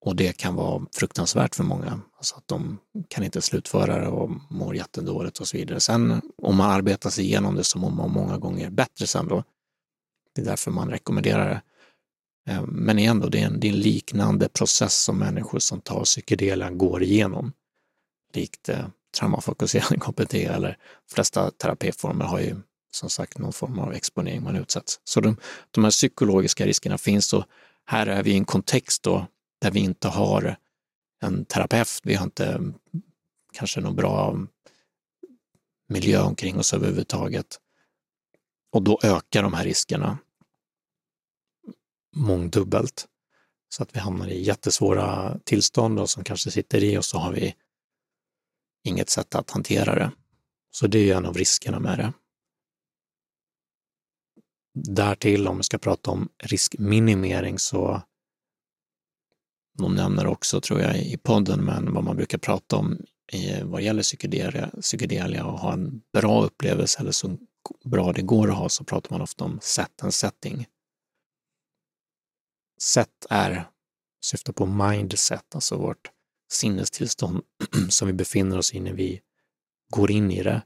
[0.05, 4.31] Och det kan vara fruktansvärt för många, alltså att de kan inte slutföra det och
[4.51, 5.81] mår jättedåligt och så vidare.
[5.81, 9.45] Sen om man arbetar sig igenom det så mår man många gånger bättre sen då.
[10.35, 11.63] Det är därför man rekommenderar det.
[12.53, 15.81] Eh, men igen då, det är en, det är en liknande process som människor som
[15.81, 17.53] tar psykedelia går igenom.
[18.35, 18.87] Likt eh,
[19.19, 20.79] traumafokuserad KBT eller
[21.13, 22.57] flesta terapiformer har ju
[22.91, 25.01] som sagt någon form av exponering man utsätts.
[25.05, 25.37] Så de,
[25.71, 27.45] de här psykologiska riskerna finns och
[27.87, 29.27] här är vi i en kontext då
[29.61, 30.57] där vi inte har
[31.23, 32.75] en terapeut, vi har inte mm,
[33.53, 34.39] kanske någon bra
[35.89, 37.59] miljö omkring oss överhuvudtaget.
[38.73, 40.19] Och då ökar de här riskerna
[42.17, 43.07] mångdubbelt.
[43.69, 47.33] Så att vi hamnar i jättesvåra tillstånd och som kanske sitter i och så har
[47.33, 47.55] vi
[48.85, 50.13] inget sätt att hantera det.
[50.71, 52.13] Så det är en av riskerna med det.
[54.75, 58.03] Därtill, om vi ska prata om riskminimering, så
[59.79, 62.99] de nämner också, tror jag, i podden, men vad man brukar prata om
[63.33, 67.39] i, vad gäller psykedelia, psykedelia och ha en bra upplevelse eller så
[67.85, 70.67] bra det går att ha så pratar man ofta om set and setting.
[72.81, 73.69] Set är,
[74.25, 76.11] syftar på mindset, alltså vårt
[76.53, 77.43] sinnestillstånd
[77.89, 79.21] som vi befinner oss i när vi
[79.89, 80.63] går in i det.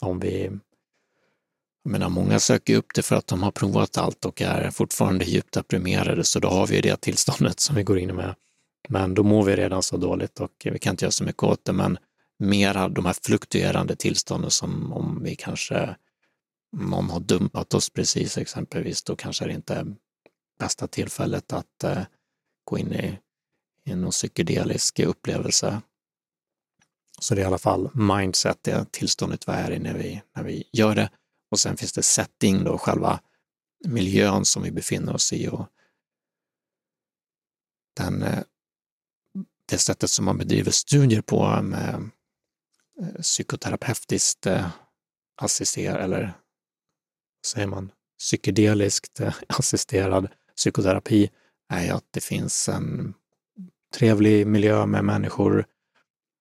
[0.00, 0.44] Om vi,
[1.82, 5.24] jag menar, många söker upp det för att de har provat allt och är fortfarande
[5.24, 8.34] djupt deprimerade, så då har vi det tillståndet som vi går in med.
[8.88, 11.64] Men då mår vi redan så dåligt och vi kan inte göra så mycket åt
[11.64, 11.98] det, men
[12.38, 15.96] mera de här fluktuerande tillstånden som om vi kanske,
[16.76, 19.96] någon har dumpat oss precis exempelvis, då kanske det inte är
[20.58, 22.02] bästa tillfället att eh,
[22.64, 23.18] gå in i,
[23.84, 25.82] i någon psykedelisk upplevelse.
[27.20, 30.42] Så det är i alla fall mindset, det tillståndet vi är i när vi, när
[30.42, 31.10] vi gör det.
[31.50, 33.20] Och sen finns det setting då, själva
[33.84, 35.66] miljön som vi befinner oss i och
[37.96, 38.42] den, eh,
[39.66, 42.10] det sättet som man bedriver studier på med
[43.00, 44.68] Eh, psykoterapeutiskt eh,
[45.36, 46.32] assisterad, eller
[47.46, 51.30] säger man, psykedeliskt eh, assisterad psykoterapi
[51.68, 53.14] är ju att det finns en
[53.94, 55.66] trevlig miljö med människor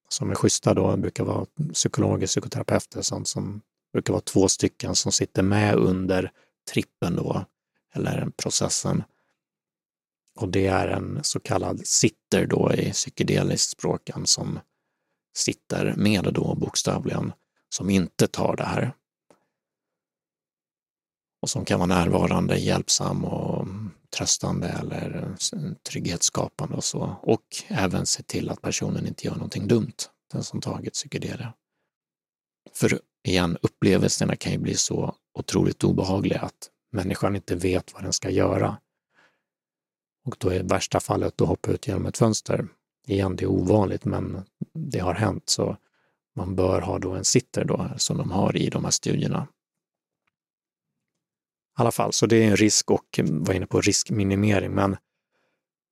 [0.10, 3.62] som är schyssta då, det brukar vara psykologer, psykoterapeuter, och sånt som
[3.94, 6.32] brukar vara två stycken som sitter med under
[6.72, 7.46] trippen då,
[7.94, 9.04] eller processen.
[10.36, 14.60] Och det är en så kallad sitter då i psykedeliskt språken som
[15.36, 17.34] sitter med då bokstavligen,
[17.69, 18.93] som inte tar det här.
[21.41, 23.67] Och som kan vara närvarande, hjälpsam och
[24.17, 25.36] tröstande eller
[25.89, 27.15] trygghetsskapande och så.
[27.21, 29.95] Och även se till att personen inte gör någonting dumt,
[30.34, 31.54] den som tagit psykedelia.
[32.74, 38.13] För igen, upplevelserna kan ju bli så otroligt obehagliga att människan inte vet vad den
[38.13, 38.78] ska göra.
[40.26, 42.67] Och då är värsta fallet att hoppa ut genom ett fönster.
[43.06, 45.78] Igen, det är ovanligt, men det har hänt, så
[46.36, 49.48] man bör ha då en sitter då, som de har i de här studierna
[51.78, 54.72] i alla fall, så det är en risk och mm, var inne på riskminimering.
[54.72, 54.98] Men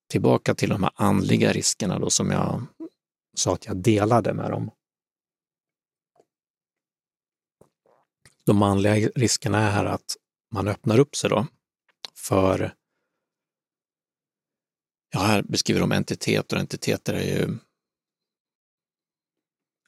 [0.10, 2.66] tillbaka till de här andliga riskerna då som jag
[3.36, 4.72] sa att jag delade med dem.
[8.46, 10.18] De andliga riskerna är här att
[10.52, 11.48] man öppnar upp sig då
[12.16, 12.74] för,
[15.14, 17.58] ja här beskriver de entiteter och entiteter är ju,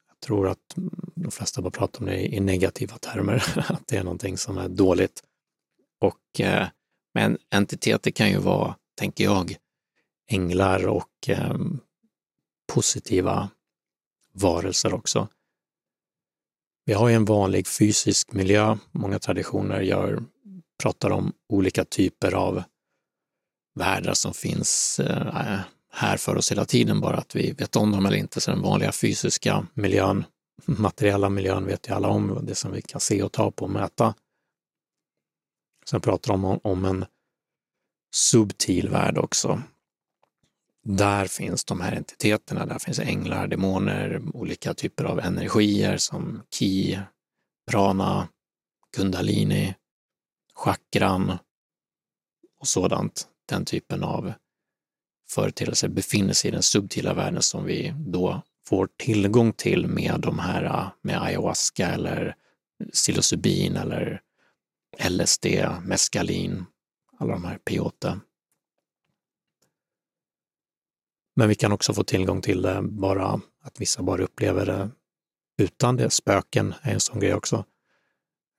[0.08, 0.76] jag tror att
[1.16, 4.70] de flesta bara pratar om det i negativa termer, att det är någonting som är
[4.70, 5.24] dåligt.
[6.00, 6.68] Och, eh,
[7.14, 9.56] men entiteter kan ju vara, tänker jag,
[10.32, 11.58] änglar och eh,
[12.74, 13.50] positiva
[14.34, 15.28] varelser också.
[16.86, 18.78] Vi har ju en vanlig fysisk miljö.
[18.92, 20.24] Många traditioner gör,
[20.84, 22.64] pratar om olika typer av
[23.76, 25.60] världar som finns eh,
[25.92, 28.42] här för oss hela tiden, bara att vi vet om dem eller inte.
[28.42, 30.26] Så den vanliga fysiska miljön,
[30.66, 33.72] materiella miljön vet ju alla om, det som vi kan se och ta på och
[33.72, 34.14] mäta.
[35.86, 37.06] Sen pratar de om, om en
[38.16, 39.62] subtil värld också.
[40.84, 47.00] Där finns de här entiteterna, där finns änglar, demoner, olika typer av energier som ki,
[47.72, 48.28] prana,
[48.96, 49.76] kundalini,
[50.54, 51.38] chakran
[52.60, 53.28] och sådant.
[53.46, 54.34] Den typen av
[55.30, 60.40] företeelser befinner sig i den subtila världen som vi då får tillgång till med de
[60.40, 62.36] här äh, med ayahuasca eller
[62.94, 64.22] psilocybin eller
[65.10, 65.46] LSD,
[65.82, 66.66] meskalin,
[67.18, 68.20] alla de här peyote.
[71.36, 74.90] Men vi kan också få tillgång till det bara, att vissa bara upplever det
[75.58, 76.10] utan det.
[76.10, 77.66] Spöken är en sån grej också.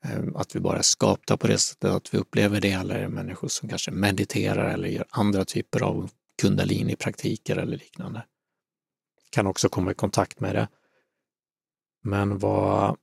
[0.07, 3.49] Ehm, att vi bara är skapta på det sättet, att vi upplever det, eller människor
[3.49, 6.11] som kanske mediterar eller gör andra typer av
[6.42, 8.25] kundalini-praktiker eller liknande.
[9.31, 10.69] Kan också komma i kontakt med det.
[12.03, 12.97] Men vad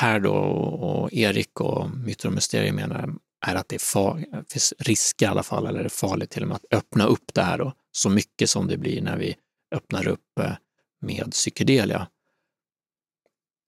[0.00, 3.14] Per då och Erik och Myter och Mysterier menar
[3.46, 6.56] är att det är finns risk i alla fall, eller är farligt till och med
[6.56, 9.36] att öppna upp det här då, så mycket som det blir när vi
[9.74, 10.52] öppnar upp eh,
[11.00, 12.08] med psykedelia.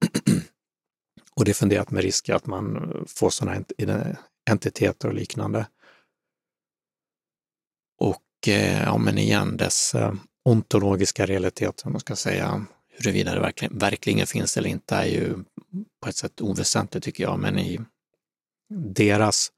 [1.36, 3.64] och det är funderat med risk att man får sådana
[4.50, 5.66] entiteter och liknande.
[7.98, 13.40] Och eh, ja, men igen, dess eh, ontologiska realitet, om man ska säga, huruvida det
[13.40, 15.34] verkligen, verkligen finns eller inte är ju
[16.02, 17.80] på ett sätt oväsentligt tycker jag, men i
[18.74, 19.52] deras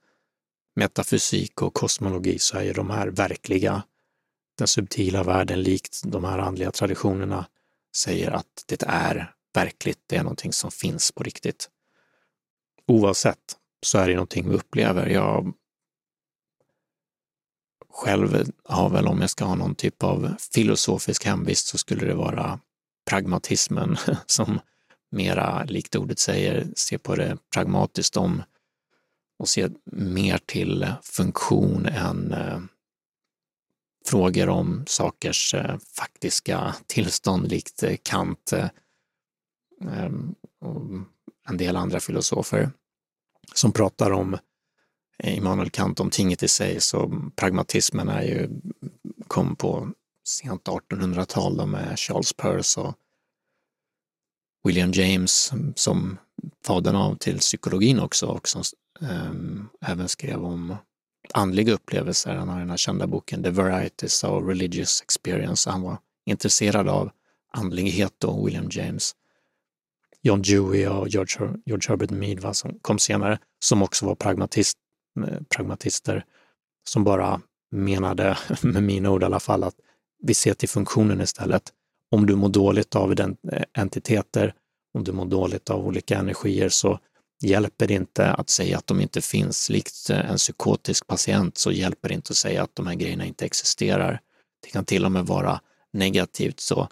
[0.76, 3.82] metafysik och kosmologi så är ju de här verkliga,
[4.58, 7.46] den subtila världen likt de här andliga traditionerna
[7.96, 11.70] säger att det är verkligt, det är någonting som finns på riktigt.
[12.86, 15.06] Oavsett så är det någonting vi upplever.
[15.06, 15.54] Jag
[17.88, 22.14] själv har väl, om jag ska ha någon typ av filosofisk hemvist, så skulle det
[22.14, 22.60] vara
[23.10, 23.96] pragmatismen
[24.26, 24.60] som
[25.10, 28.42] mera, likt ordet säger, ser på det pragmatiskt om
[29.38, 32.60] och ser mer till funktion än eh,
[34.06, 38.68] frågor om sakers eh, faktiska tillstånd likt eh, Kant eh,
[39.80, 40.80] Ehm, och
[41.48, 42.70] en del andra filosofer
[43.54, 44.38] som pratar om
[45.22, 48.48] Immanuel Kant om tinget i sig, så pragmatismen är ju,
[49.28, 49.88] kom på
[50.24, 52.94] sent 1800-tal med Charles Peirce och
[54.64, 56.18] William James som
[56.66, 58.62] fadern av till psykologin också och som
[59.00, 60.76] um, även skrev om
[61.32, 62.34] andliga upplevelser.
[62.34, 65.70] Han har den här kända boken The Varieties of Religious Experience.
[65.70, 67.10] Han var intresserad av
[67.50, 69.14] andlighet då, William James.
[70.26, 74.76] John Dewey och George, George Herbert Mead va, som kom senare, som också var pragmatist,
[75.26, 76.24] eh, pragmatister,
[76.88, 77.40] som bara
[77.72, 79.74] menade, med mina ord i alla fall, att
[80.22, 81.62] vi ser till funktionen istället.
[82.10, 83.34] Om du mår dåligt av eh,
[83.78, 84.54] entiteter,
[84.94, 86.98] om du mår dåligt av olika energier så
[87.42, 89.70] hjälper det inte att säga att de inte finns.
[89.70, 93.24] Likt eh, en psykotisk patient så hjälper det inte att säga att de här grejerna
[93.24, 94.20] inte existerar.
[94.62, 95.60] Det kan till och med vara
[95.92, 96.60] negativt.
[96.60, 96.88] Så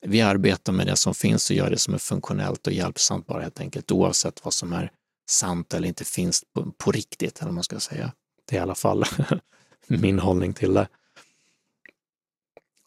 [0.00, 3.42] vi arbetar med det som finns och gör det som är funktionellt och hjälpsamt bara
[3.42, 4.92] helt enkelt, oavsett vad som är
[5.30, 8.12] sant eller inte finns på, på riktigt, eller vad man ska säga.
[8.44, 9.04] Det är i alla fall
[9.86, 10.88] min hållning till det.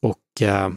[0.01, 0.71] Och eh,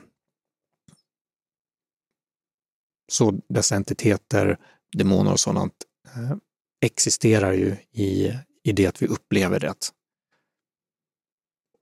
[3.12, 4.58] så dessa entiteter,
[4.92, 5.74] demoner och sådant,
[6.16, 6.36] Eh,
[6.80, 9.74] existerar ju i, i det att vi upplever det.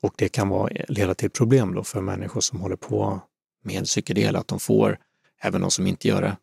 [0.03, 3.21] Och det kan vara, leda till problem då för människor som håller på
[3.63, 4.99] med psykedel, att de får,
[5.41, 6.37] även de som inte gör det,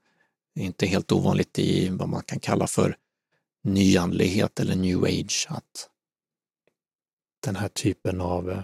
[0.56, 2.98] det är inte helt ovanligt i vad man kan kalla för
[3.64, 5.90] nyandlighet eller new age, att
[7.44, 8.64] den här typen av eh,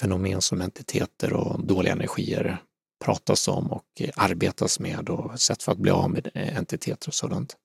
[0.00, 2.62] fenomen som entiteter och dåliga energier
[3.04, 7.56] pratas om och arbetas med och sätt för att bli av med entiteter och sådant.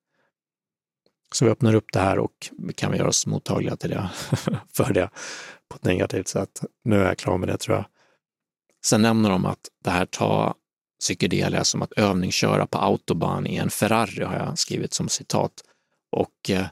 [1.33, 4.09] Så vi öppnar upp det här och vi kan göra oss mottagliga till det,
[4.73, 5.09] för det
[5.67, 6.61] på ett negativt sätt.
[6.83, 7.85] Nu är jag klar med det tror jag.
[8.85, 10.53] Sen nämner de att det här tar
[10.99, 15.63] psykedelia som att övningsköra på autobahn i en Ferrari har jag skrivit som citat.
[16.11, 16.67] Och eh,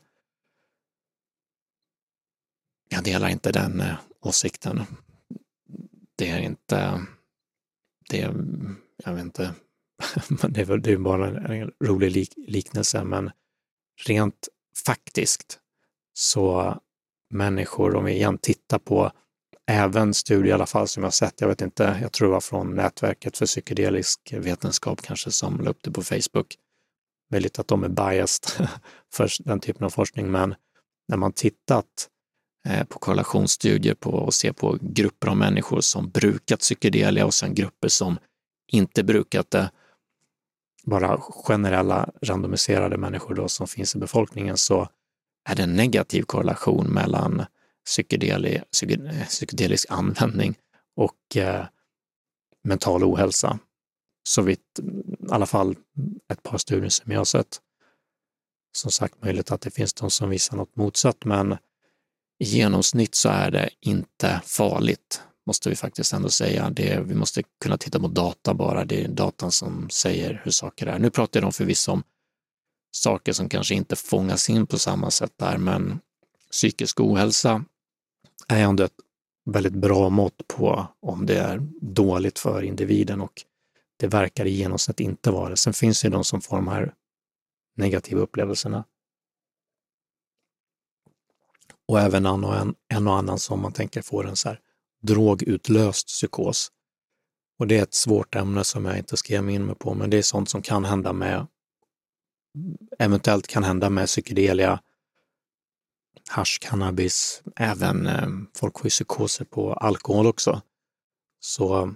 [2.89, 4.81] jag delar inte den eh, åsikten.
[6.15, 7.05] Det är inte,
[8.09, 8.33] det är,
[9.05, 9.53] jag vet inte,
[10.49, 13.31] det är, det är bara en rolig lik, liknelse, men
[14.05, 14.47] rent
[14.85, 15.59] faktiskt
[16.13, 16.75] så
[17.29, 19.11] människor, om vi igen tittar på
[19.67, 22.41] även studier i alla fall som jag sett, jag vet inte, jag tror det var
[22.41, 26.55] från nätverket för psykedelisk vetenskap kanske som la upp det på Facebook.
[27.31, 28.67] Möjligt att de är biased
[29.13, 30.55] för den typen av forskning, men
[31.07, 32.09] när man tittat
[32.67, 37.55] eh, på korrelationsstudier på och ser på grupper av människor som brukat psykedelia och sen
[37.55, 38.17] grupper som
[38.71, 39.71] inte brukat det,
[40.83, 44.87] bara generella randomiserade människor då som finns i befolkningen så
[45.49, 47.45] är det en negativ korrelation mellan
[47.85, 50.55] psykedeli, eh, psykedelisk användning
[50.95, 51.65] och eh,
[52.63, 53.59] mental ohälsa.
[54.23, 55.75] Så vitt mm, i alla fall
[56.33, 57.61] ett par studier som jag har sett.
[58.77, 61.51] Som sagt, möjligt att det finns de som visar något motsatt, men
[62.39, 66.69] i genomsnitt så är det inte farligt måste vi faktiskt ändå säga.
[66.69, 68.85] Det, vi måste kunna titta på data bara.
[68.85, 70.99] Det är datan som säger hur saker är.
[70.99, 72.03] Nu pratar jag förvisso om
[72.91, 75.99] saker som kanske inte fångas in på samma sätt där, men
[76.51, 77.65] psykisk ohälsa
[78.47, 78.99] är ändå ett
[79.45, 83.43] väldigt bra mått på om det är dåligt för individen och
[83.97, 85.57] det verkar i genomsnitt inte vara det.
[85.57, 86.93] Sen finns det de som får de här
[87.75, 88.83] negativa upplevelserna.
[91.87, 94.59] Och även en och, en, en och annan som man tänker får en så här
[95.01, 96.71] drogutlöst psykos.
[97.59, 100.09] Och det är ett svårt ämne som jag inte ska ge mig in på, men
[100.09, 101.47] det är sånt som kan hända med,
[102.99, 104.79] eventuellt kan hända med psykedelia,
[106.31, 110.61] hash, cannabis, även eh, folk får ju psykoser på alkohol också.
[111.39, 111.93] Så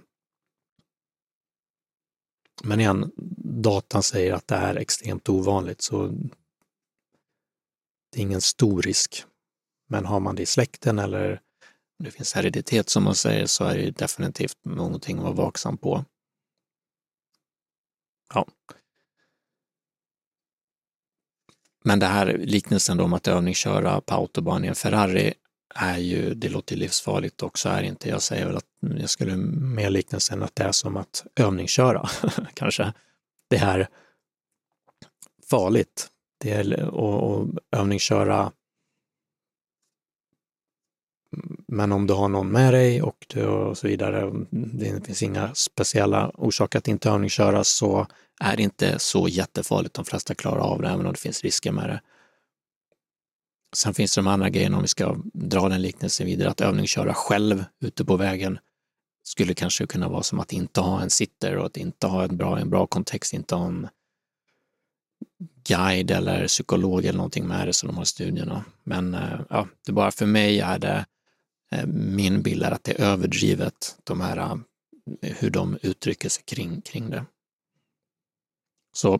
[2.63, 3.11] men igen,
[3.61, 6.07] datan säger att det är extremt ovanligt, så
[8.11, 9.25] det är ingen stor risk.
[9.87, 11.41] Men har man det i släkten eller
[11.99, 16.05] det finns hereditet som man säger så är det definitivt någonting att vara vaksam på.
[18.33, 18.47] Ja.
[21.85, 25.33] Men det här liknelsen då om att övningsköra på autobahn i en Ferrari
[25.75, 28.09] är ju, det låter livsfarligt också, är inte.
[28.09, 28.65] Jag säger väl att
[28.99, 32.09] jag skulle mer liknelsen att det är som att övningsköra,
[32.53, 32.93] kanske.
[33.49, 33.87] Det är
[35.49, 36.07] farligt.
[36.37, 38.51] Det är, och, och övningsköra
[41.67, 45.55] Men om du har någon med dig och, du, och så vidare, det finns inga
[45.55, 48.07] speciella orsaker att inte övningsköra så
[48.41, 49.95] är det inte så jättefarligt.
[49.95, 52.01] De flesta klarar av det, även om det finns risker med det.
[53.75, 57.13] Sen finns det de andra grejerna, om vi ska dra den liknelsen vidare, att övningsköra
[57.13, 58.59] själv ute på vägen
[59.23, 62.37] skulle kanske kunna vara som att inte ha en sitter och att inte ha en
[62.37, 63.87] bra, en bra kontext, inte ha en
[65.67, 68.65] guide eller psykolog eller någonting med det som de har i studierna.
[68.83, 71.05] Men eh, ja, det bara för mig är det
[71.71, 74.37] eh, min bild är att det är överdrivet, de här,
[75.21, 77.25] eh, hur de uttrycker sig kring, kring det.
[78.95, 79.19] Så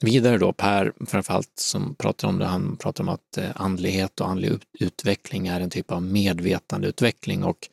[0.00, 4.28] vidare då, Per framförallt som pratar om det, han pratar om att eh, andlighet och
[4.28, 7.68] andlig utveckling är en typ av medvetandeutveckling och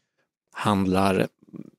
[0.51, 1.27] handlar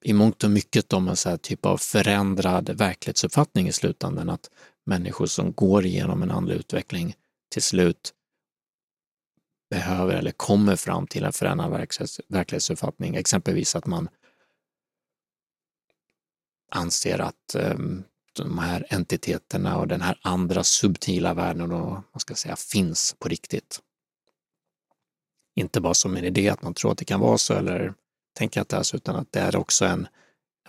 [0.03, 4.51] i mångt och mycket om en så här typ av förändrad verklighetsuppfattning i slutändan, att
[4.85, 7.14] människor som går igenom en andlig utveckling
[7.49, 8.12] till slut
[9.71, 11.89] behöver eller kommer fram till en förändrad
[12.29, 14.09] verklighetsuppfattning, exempelvis att man
[16.71, 18.05] anser att ehm,
[18.37, 23.28] de här entiteterna och den här andra subtila världen och man ska säga finns på
[23.28, 23.80] riktigt.
[25.57, 27.95] Inte bara som en idé att man tror att det kan vara så eller
[28.34, 30.09] tänker att det är så, utan att det är också en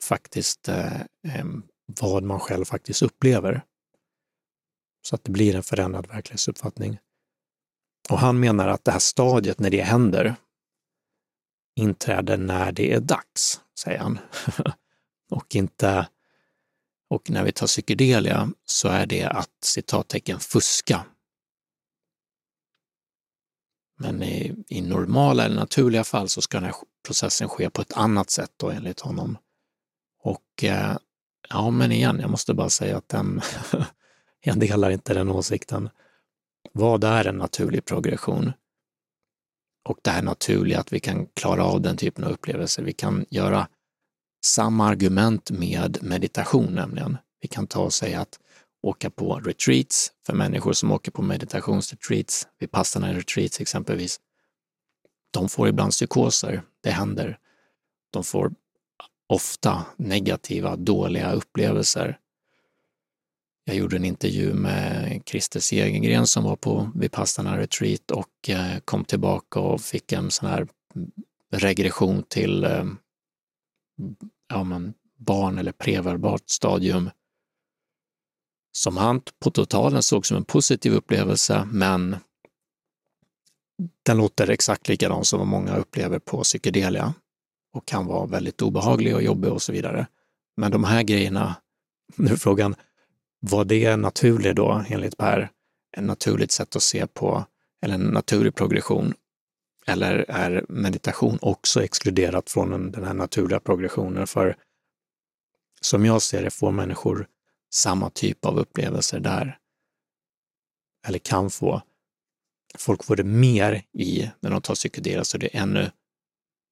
[0.02, 1.02] faktiskt eh,
[2.02, 3.62] vad man själv faktiskt upplever.
[5.02, 7.00] Så att det blir en förändrad verklighetsuppfattning.
[8.10, 10.36] Och han menar att det här stadiet, när det händer,
[11.76, 14.20] inträder när det är dags, säger han.
[15.32, 16.08] och inte
[17.10, 21.06] och när vi tar psykedelia så är det att citattecken fuska.
[24.00, 27.94] Men i, i normala eller naturliga fall så ska den här processen ske på ett
[27.94, 29.38] annat sätt då enligt honom.
[30.24, 30.98] Och eh,
[31.50, 33.42] ja, men igen, jag måste bara säga att den,
[34.42, 35.90] jag delar inte den åsikten.
[36.74, 38.52] Vad är en naturlig progression?
[39.86, 42.84] Och det här naturliga, att vi kan klara av den typen av upplevelser.
[42.84, 43.68] Vi kan göra
[44.48, 47.18] samma argument med meditation nämligen.
[47.42, 48.40] Vi kan ta och säga att
[48.82, 54.20] åka på retreats för människor som åker på meditationsretreats, vid passarna retreats exempelvis.
[55.32, 57.38] De får ibland psykoser, det händer.
[58.14, 58.52] De får
[59.28, 62.18] ofta negativa, dåliga upplevelser.
[63.66, 69.06] Jag gjorde en intervju med Christer Segergren som var på Vipassana retreat och eh, kom
[69.06, 70.68] tillbaka och fick en sån här
[71.52, 72.86] regression till eh,
[74.48, 77.10] ja, men barn eller preverbalt stadium
[78.72, 82.16] som han på totalen såg som en positiv upplevelse, men
[84.04, 87.14] den låter exakt likadan som vad många upplever på psykedelia
[87.74, 90.08] och kan vara väldigt obehaglig och jobbig och så vidare.
[90.58, 91.56] Men de här grejerna,
[92.16, 92.76] nu är frågan,
[93.40, 95.50] var det naturligt då enligt Per?
[95.98, 97.46] En naturligt sätt att se på,
[97.82, 99.14] eller en naturlig progression?
[99.88, 104.28] Eller är meditation också exkluderat från den här naturliga progressionen?
[104.28, 104.56] För
[105.82, 107.28] som jag ser det får människor
[107.74, 109.58] samma typ av upplevelser där.
[111.08, 111.82] Eller kan få.
[112.78, 115.92] Folk får det mer i när de tar psykedelia, så det är ännu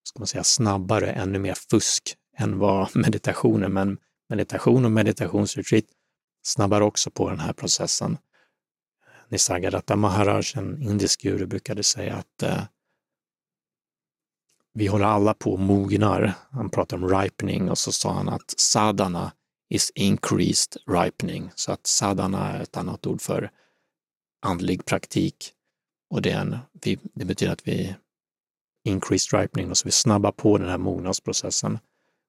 [0.03, 3.97] ska man säga, snabbare, ännu mer fusk än vad meditationen, men
[4.30, 5.86] meditation och meditationsretreat
[6.43, 8.18] snabbar också på den här processen.
[9.30, 12.63] Nisargadatta Maharaj, en indisk guru, brukade säga att eh,
[14.78, 16.34] vi håller alla på och mognar.
[16.51, 19.32] Han pratar om ripening och så sa han att sadana
[19.69, 21.51] is increased ripening.
[21.55, 23.51] Så att sadana är ett annat ord för
[24.41, 25.51] andlig praktik.
[26.09, 27.95] Och det, en, vi, det betyder att vi
[28.84, 31.80] increased ripening, och så vi snabbar på den här mognadsprocessen.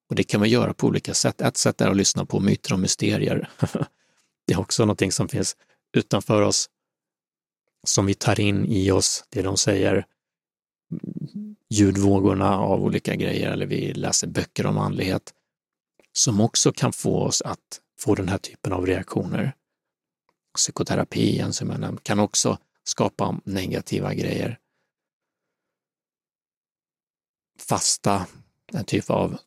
[0.09, 1.41] Och det kan man göra på olika sätt.
[1.41, 3.51] Ett sätt är att lyssna på myter och mysterier.
[4.47, 5.57] det är också någonting som finns
[5.97, 6.71] utanför oss,
[7.87, 10.07] som vi tar in i oss, det de säger,
[11.71, 15.35] ljudvågorna av olika grejer, eller vi läser böcker om andlighet
[16.13, 19.53] som också kan få oss att få den här typen av reaktioner.
[20.55, 24.59] Psykoterapi, som jag nämnt, kan också skapa negativa grejer.
[27.59, 28.27] Fasta,
[28.73, 29.39] en typ av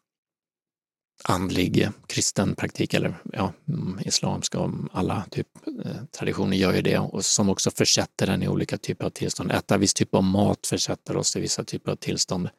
[1.24, 5.48] andlig eh, kristen praktik, eller ja, mm, islamska och alla typ
[5.86, 9.52] eh, traditioner gör ju det och som också försätter den i olika typer av tillstånd.
[9.52, 12.50] Äta viss typ av mat försätter oss i vissa typer av tillstånd.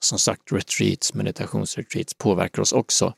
[0.00, 3.14] Som sagt, retreats, meditationsretreats påverkar oss också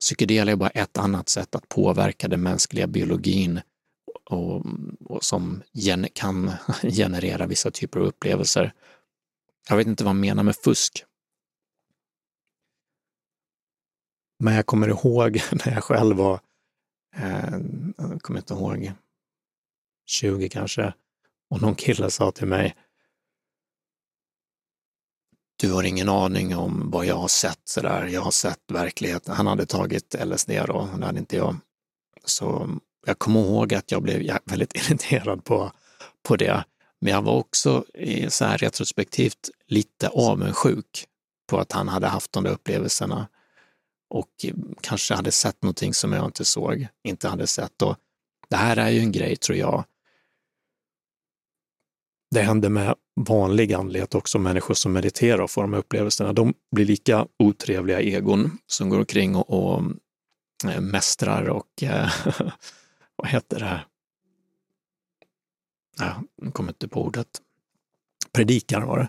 [0.00, 3.60] psykedelia är bara ett annat sätt att påverka den mänskliga biologin
[4.30, 4.66] och,
[5.04, 8.72] och som gen, kan generera vissa typer av upplevelser.
[9.68, 11.04] Jag vet inte vad man menar med fusk.
[14.42, 16.40] Men jag kommer ihåg när jag själv var,
[17.16, 17.58] eh,
[17.96, 18.92] jag kommer inte ihåg,
[20.06, 20.94] 20 kanske,
[21.50, 22.76] och någon kille sa till mig,
[25.56, 28.06] du har ingen aning om vad jag har sett sådär.
[28.06, 29.34] Jag har sett verkligheten.
[29.34, 31.56] Han hade tagit LSD då, det hade inte jag.
[32.24, 32.70] Så
[33.06, 35.72] jag kommer ihåg att jag blev väldigt irriterad på,
[36.22, 36.64] på det.
[37.00, 41.06] Men jag var också i så här retrospektivt lite avundsjuk
[41.48, 43.28] på att han hade haft de där upplevelserna
[44.10, 44.46] och
[44.80, 47.82] kanske hade sett någonting som jag inte såg, inte hade sett.
[47.82, 47.96] Och
[48.48, 49.84] det här är ju en grej, tror jag.
[52.30, 56.32] Det händer med vanlig andlighet också, människor som mediterar och får de här upplevelserna.
[56.32, 59.82] De blir lika otrevliga egon som går omkring och, och
[60.64, 62.10] eh, mästrar och eh,
[63.16, 63.84] vad heter det?
[65.98, 67.28] Ja, jag kommer inte på ordet.
[68.32, 69.08] Predikar var det.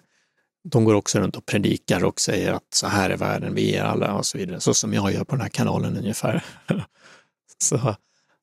[0.63, 3.83] De går också runt och predikar och säger att så här är världen, vi är
[3.83, 4.59] alla och så vidare.
[4.59, 6.43] Så som jag gör på den här kanalen ungefär.
[7.57, 7.95] så,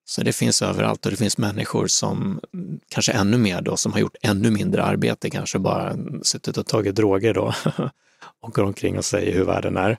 [0.04, 2.40] så det finns överallt och det finns människor som
[2.88, 6.94] kanske ännu mer då, som har gjort ännu mindre arbete, kanske bara suttit och tagit
[6.94, 7.54] droger då
[8.40, 9.98] och går omkring och säger hur världen är.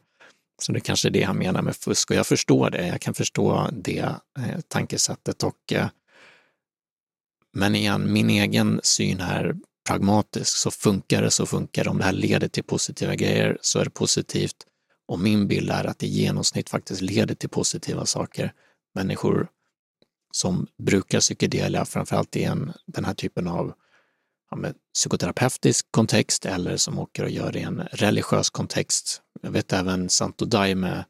[0.62, 2.88] Så det kanske är det han menar med fusk och jag förstår det.
[2.88, 5.88] Jag kan förstå det eh, tankesättet och eh,
[7.54, 9.56] men igen, min egen syn här
[9.90, 11.90] pragmatisk, så funkar det så funkar det.
[11.90, 14.56] Om det här leder till positiva grejer så är det positivt.
[15.08, 18.54] Och min bild är att det i genomsnitt faktiskt leder till positiva saker.
[18.96, 19.48] Människor
[20.32, 23.74] som brukar psykedelia, framförallt i en, den här typen av
[24.52, 29.22] ja, psykoterapeutisk kontext eller som åker och gör det i en religiös kontext.
[29.42, 31.06] Jag vet även Santo Daime,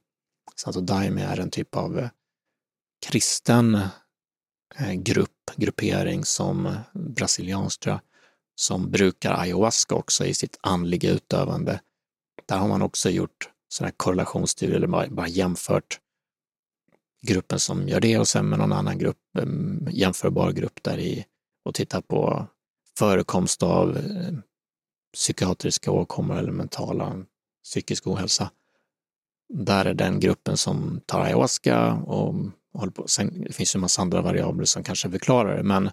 [0.55, 2.09] Santo Daime är en typ av eh,
[3.05, 3.75] kristen
[4.75, 8.01] eh, grupp, gruppering som brasiliansk tror jag,
[8.59, 11.81] som brukar ayahuasca också i sitt andliga utövande.
[12.45, 15.99] Där har man också gjort sådana korrelationsstudier eller bara, bara jämfört
[17.21, 21.25] gruppen som gör det och sen med någon annan grupp, mm, jämförbar grupp där i
[21.65, 22.47] och tittat på
[22.97, 24.33] förekomst av eh,
[25.13, 27.25] psykiatriska åkommor eller mentala
[27.63, 28.51] psykisk ohälsa.
[29.53, 33.07] Där är den gruppen som tar ayahuasca och mm, håller på.
[33.07, 35.91] Sen det finns ju en massa andra variabler som kanske förklarar det, men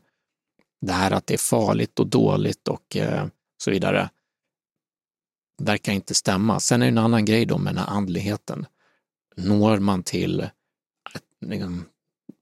[0.81, 3.27] det här att det är farligt och dåligt och eh,
[3.59, 4.11] så vidare
[5.59, 6.61] verkar inte stämma.
[6.61, 8.67] Sen är det en annan grej då med den här andligheten.
[9.37, 11.85] Når man till ett, liksom,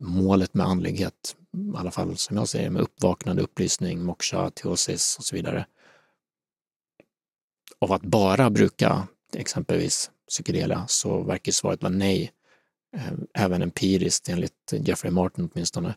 [0.01, 5.24] målet med andlighet, i alla fall som jag säger, med uppvaknande, upplysning, moksha, teosis och
[5.24, 5.66] så vidare.
[7.78, 12.32] Av att bara bruka exempelvis psykedelia så verkar svaret vara nej,
[12.97, 15.95] eh, även empiriskt enligt Jeffrey Martin åtminstone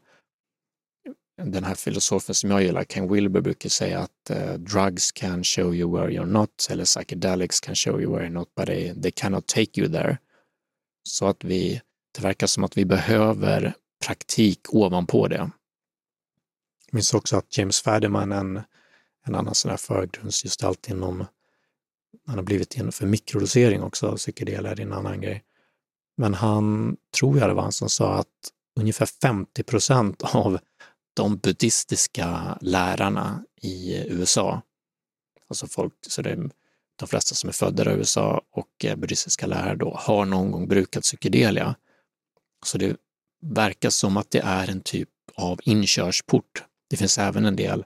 [1.44, 5.76] den här filosofen som jag gillar, Ken Wilber, brukar säga att uh, drugs can show
[5.76, 9.12] you where you're not, eller psychedelics can show you where you're not, but they, they
[9.12, 10.18] cannot take you there.
[11.04, 11.82] Så att vi,
[12.16, 13.74] det verkar som att vi behöver
[14.06, 15.36] praktik ovanpå det.
[15.36, 18.62] Jag minns också att James Fadiman, en,
[19.26, 21.26] en annan sån här förgrundsgestalt inom,
[22.26, 25.44] han har blivit in för mikrodosering också, psykedelia är en annan grej.
[26.18, 30.60] Men han, tror jag det var han som sa att ungefär 50 procent av
[31.18, 34.62] de buddhistiska lärarna i USA.
[35.48, 36.50] Alltså folk, så det är
[36.96, 40.68] de flesta som är födda i USA och eh, buddhistiska lärare då har någon gång
[40.68, 41.76] brukat psykedelia.
[42.66, 42.98] Så det
[43.42, 46.64] verkar som att det är en typ av inkörsport.
[46.90, 47.86] Det finns även en del,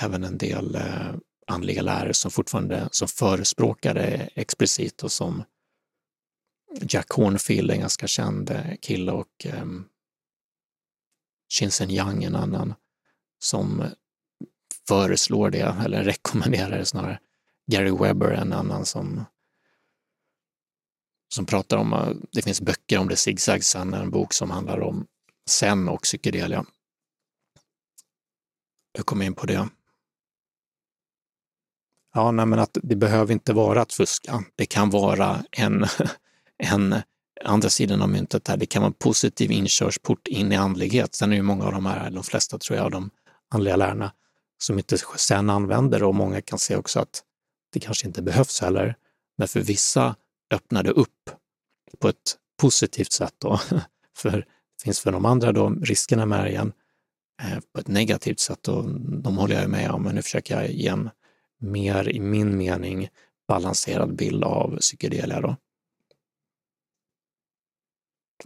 [0.00, 1.14] även en del eh,
[1.46, 5.44] andliga lärare som fortfarande som förespråkar det explicit och som
[6.80, 9.84] Jack Hornfield, en ganska känd eh, kille och ehm,
[11.52, 12.74] Shinsen Yang, en annan,
[13.38, 13.84] som
[14.88, 17.20] föreslår det, eller rekommenderar det snarare.
[17.66, 19.24] Gary Webber, en annan som,
[21.34, 25.06] som pratar om, det finns böcker om det, Zigzag Sen, en bok som handlar om
[25.48, 26.64] Sen och psykedelia.
[28.92, 29.68] Jag kom in på det.
[32.14, 34.44] Ja, nej, men att det behöver inte vara att fuska.
[34.56, 35.86] Det kan vara en,
[36.58, 36.94] en
[37.44, 41.14] andra sidan av myntet här, det kan vara en positiv inkörsport in i andlighet.
[41.14, 43.10] Sen är ju många av de här, de flesta tror jag, av de
[43.50, 44.12] andliga lärarna
[44.58, 47.22] som inte sen använder och många kan se också att
[47.72, 48.94] det kanske inte behövs heller.
[49.38, 50.16] Men för vissa
[50.54, 51.30] öppnar det upp
[51.98, 53.60] på ett positivt sätt då.
[54.16, 56.72] för det finns för de andra då riskerna med det igen
[57.42, 60.70] eh, på ett negativt sätt och de håller jag med om, men nu försöker jag
[60.70, 61.10] ge en
[61.60, 63.08] mer, i min mening,
[63.48, 65.56] balanserad bild av psykedelia då.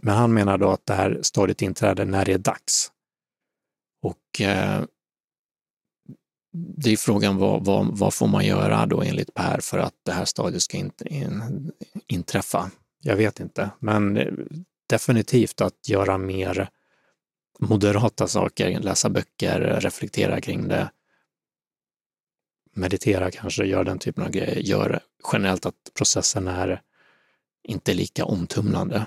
[0.01, 2.91] Men han menar då att det här stadiet inträder när det är dags.
[4.01, 4.83] Och eh,
[6.77, 10.11] det är frågan vad, vad, vad, får man göra då enligt Per för att det
[10.11, 11.71] här stadiet ska in, in,
[12.07, 12.71] inträffa?
[13.01, 14.33] Jag vet inte, men eh,
[14.89, 16.69] definitivt att göra mer
[17.59, 20.91] moderata saker, läsa böcker, reflektera kring det.
[22.73, 24.99] meditera kanske, göra den typen av grejer, gör
[25.33, 26.81] generellt att processen är
[27.63, 29.05] inte lika omtumlande.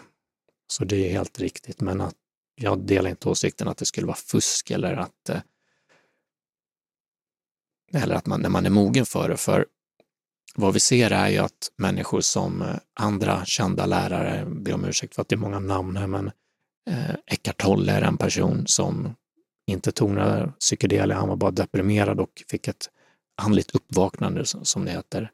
[0.69, 2.15] Så det är helt riktigt, men att
[2.55, 5.41] jag delar inte åsikten att det skulle vara fusk eller att eh,
[7.93, 9.37] eller att man, när man är mogen för det.
[9.37, 9.67] För
[10.55, 15.15] vad vi ser är ju att människor som eh, andra kända lärare, ber om ursäkt
[15.15, 16.31] för att det är många namn här, men
[16.91, 19.15] eh, Eckart Tolle är en person som
[19.67, 22.91] inte tog några psykedelia, han var bara deprimerad och fick ett
[23.43, 25.31] andligt uppvaknande som det heter.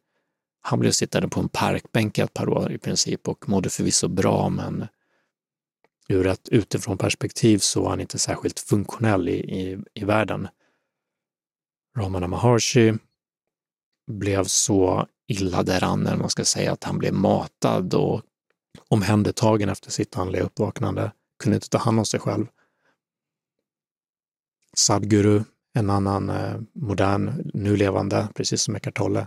[0.63, 4.49] Han blev sittande på en parkbänk ett par år i princip och mådde förvisso bra,
[4.49, 4.87] men
[6.09, 10.49] ur ett utifrån perspektiv så var han inte särskilt funktionell i, i, i världen.
[11.99, 12.95] Ramana Maharshi
[14.11, 18.23] blev så illa däran, eller man ska säga, att han blev matad och
[18.89, 22.47] omhändertagen efter sitt andliga uppvaknande, kunde inte ta hand om sig själv.
[24.77, 25.43] Sadguru,
[25.75, 29.27] en annan eh, modern, nu levande, precis som Eckart Tolle,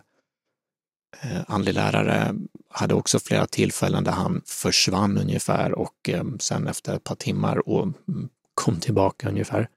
[1.22, 2.36] Eh, andlig lärare,
[2.70, 7.70] hade också flera tillfällen där han försvann ungefär och eh, sen efter ett par timmar
[7.70, 9.70] och mm, kom tillbaka ungefär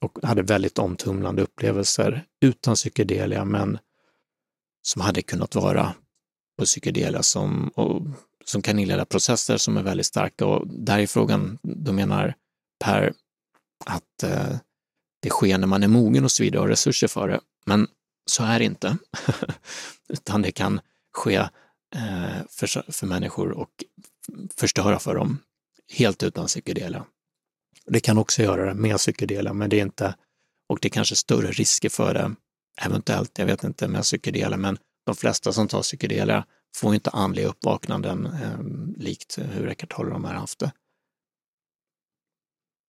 [0.00, 3.78] och hade väldigt omtumlande upplevelser utan psykedelia, men
[4.82, 5.94] som hade kunnat vara
[6.58, 8.02] på psykedelia som, och,
[8.44, 10.46] som kan inleda processer som är väldigt starka.
[10.46, 12.34] Och där är frågan, då menar
[12.84, 13.12] Per
[13.86, 14.56] att eh,
[15.22, 17.40] det sker när man är mogen och så vidare och har resurser för det.
[17.66, 17.86] Men
[18.26, 18.98] så är det inte,
[20.08, 20.80] utan det kan
[21.12, 21.36] ske
[21.94, 23.84] eh, för, för människor och
[24.56, 25.38] förstöra för dem
[25.92, 27.04] helt utan psykedelia.
[27.86, 30.14] Det kan också göra det med psykedelia, men det är inte,
[30.68, 32.34] och det är kanske större risker för det,
[32.82, 36.46] eventuellt, jag vet inte med psykedelia, men de flesta som tar psykedelia
[36.76, 38.58] får inte andliga uppvaknanden eh,
[39.02, 40.72] likt hur Eckart Tolle de har haft det.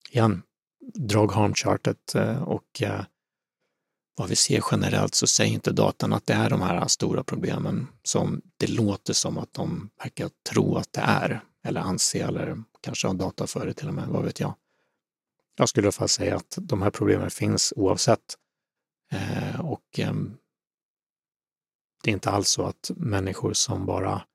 [0.10, 0.42] Igen,
[0.94, 3.06] drog harm-chartet eh, och eh,
[4.16, 7.88] vad vi ser generellt så säger inte datan att det är de här stora problemen
[8.04, 13.08] som det låter som att de verkar tro att det är eller anse eller kanske
[13.08, 14.56] har data för det till och med, vad vet jag.
[15.58, 18.38] Jag skulle i alla fall säga att de här problemen finns oavsett.
[19.12, 20.14] Eh, och eh,
[22.04, 24.26] det är inte alls så att människor som bara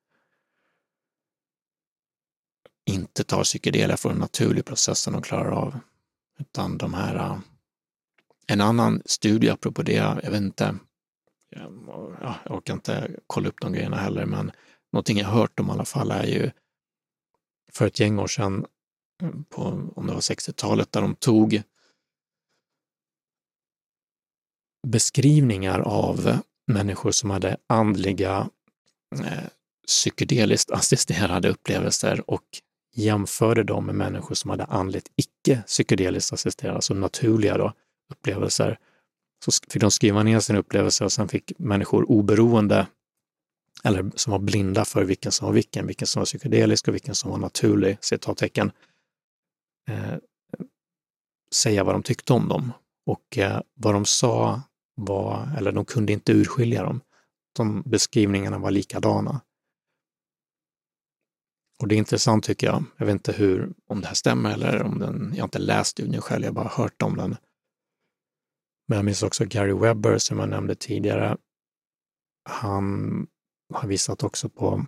[2.86, 5.78] inte tar psykedelia får en naturlig process som de klarar av.
[6.38, 7.40] Utan de här,
[8.50, 10.78] en annan studie apropå det, jag vet inte,
[11.50, 14.52] jag, orkar inte kolla upp de grejerna heller, men
[14.92, 16.50] någonting jag hört om i alla fall är ju
[17.72, 18.66] för ett gäng år sedan
[19.48, 19.62] på,
[19.96, 21.62] om det var 60-talet, där de tog
[24.86, 28.50] beskrivningar av människor som hade andliga
[29.24, 29.48] eh,
[29.86, 32.44] psykedeliskt assisterade upplevelser och
[32.94, 37.72] jämförde dem med människor som hade andligt icke psykedeliskt assisterade, alltså naturliga då,
[38.10, 38.78] upplevelser.
[39.44, 42.86] Så fick de skriva ner sin upplevelse och sen fick människor oberoende
[43.84, 47.14] eller som var blinda för vilken som var vilken, vilken som var psykedelisk och vilken
[47.14, 48.72] som var naturlig, citattecken,
[49.88, 50.14] eh,
[51.54, 52.72] säga vad de tyckte om dem.
[53.06, 54.62] Och eh, vad de sa
[54.94, 57.00] var, eller de kunde inte urskilja dem.
[57.56, 59.40] De beskrivningarna var likadana.
[61.80, 62.84] Och det är intressant tycker jag.
[62.96, 65.90] Jag vet inte hur, om det här stämmer eller om den, jag har inte läst
[65.90, 67.36] studien själv, jag har bara hört om den.
[68.90, 71.36] Men jag minns också Gary Webber som jag nämnde tidigare.
[72.44, 73.26] Han
[73.74, 74.86] har visat också på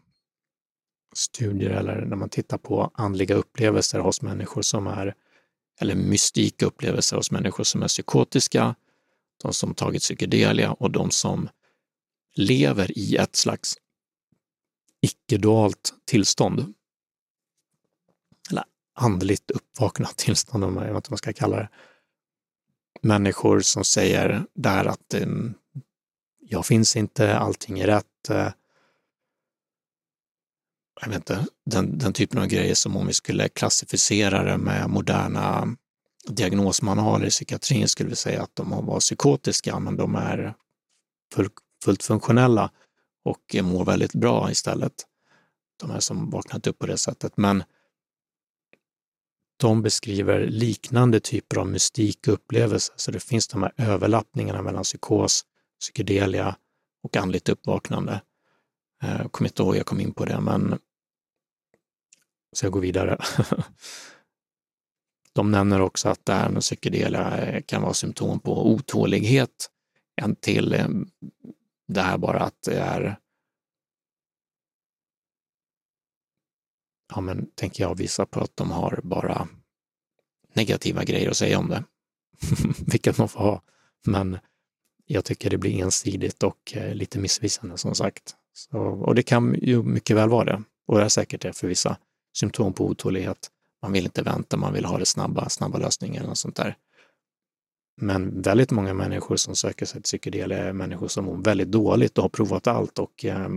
[1.15, 5.15] studier eller när man tittar på andliga upplevelser hos människor som är,
[5.81, 8.75] eller mystika upplevelser hos människor som är psykotiska,
[9.43, 11.49] de som tagit psykedelia och de som
[12.35, 13.75] lever i ett slags
[15.01, 16.75] icke-dualt tillstånd.
[18.51, 21.69] Eller andligt uppvaknat tillstånd, om jag vet inte vad man ska kalla det.
[23.01, 25.55] Människor som säger där att mm,
[26.41, 28.49] jag finns inte, allting är rätt, eh,
[31.01, 34.91] jag vet inte, den, den typen av grejer som om vi skulle klassificera det med
[34.91, 35.77] moderna
[36.29, 40.55] diagnosmanualer i psykiatrin skulle vi säga att de var psykotiska, men de är
[41.35, 41.49] full,
[41.85, 42.71] fullt funktionella
[43.25, 44.93] och mår väldigt bra istället.
[45.81, 47.37] De här som vaknat upp på det sättet.
[47.37, 47.65] Men
[49.63, 55.45] de beskriver liknande typer av mystik upplevelser, så det finns de här överlappningarna mellan psykos,
[55.81, 56.57] psykedelia
[57.03, 58.21] och andligt uppvaknande.
[59.01, 60.79] Jag kommer inte ihåg jag kom in på det, men
[62.53, 63.19] så jag går vidare.
[65.33, 69.71] De nämner också att det här med psykedelia eh, kan vara symptom på otålighet.
[70.17, 70.89] En till eh,
[71.89, 73.17] det här bara att det är
[77.15, 79.49] ja men tänker jag visa på att de har bara
[80.55, 81.85] negativa grejer att säga om det.
[82.87, 83.63] Vilket man får ha.
[84.07, 84.39] Men
[85.07, 88.37] jag tycker det blir ensidigt och eh, lite missvisande som sagt.
[88.53, 90.63] Så, och det kan ju mycket väl vara det.
[90.87, 91.97] Och det är säkert det för vissa
[92.37, 93.51] symptom på otålighet.
[93.83, 96.77] Man vill inte vänta, man vill ha det snabba, snabba lösningar och sånt där.
[98.01, 102.19] Men väldigt många människor som söker sig till psykedelia är människor som mår väldigt dåligt
[102.19, 103.49] och har provat allt och eh,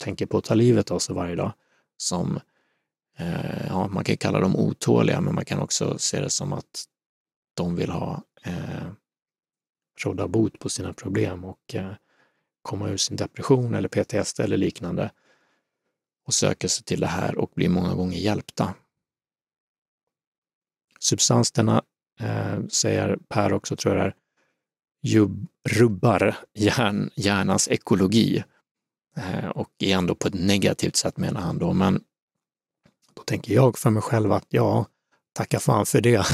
[0.00, 1.52] tänker på att ta livet av sig varje dag.
[1.96, 2.40] Som,
[3.20, 6.84] Eh, ja, man kan kalla dem otåliga, men man kan också se det som att
[7.54, 8.86] de vill ha eh,
[10.04, 11.92] råda bot på sina problem och eh,
[12.62, 15.10] komma ur sin depression eller PTSD eller liknande
[16.26, 18.74] och söker sig till det här och blir många gånger hjälpta.
[21.00, 21.82] Substanserna,
[22.20, 24.14] eh, säger Per också, tror jag det
[25.16, 25.30] är,
[25.68, 28.44] rubbar hjärn, hjärnans ekologi.
[29.16, 32.00] Eh, och igen då på ett negativt sätt menar han då, men då
[33.30, 34.86] tänker jag för mig själv att ja,
[35.32, 36.16] tacka fan för det,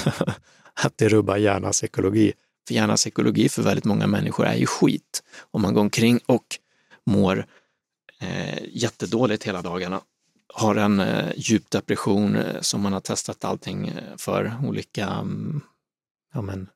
[0.75, 2.33] att det rubbar hjärnans ekologi.
[2.69, 5.23] För hjärnans ekologi för väldigt många människor är ju skit.
[5.51, 6.47] Om man går omkring och
[7.07, 7.47] mår
[8.21, 10.01] eh, jättedåligt hela dagarna,
[10.55, 15.61] har en eh, djup depression eh, som man har testat allting eh, för, olika um,
[16.35, 16.69] ja, men,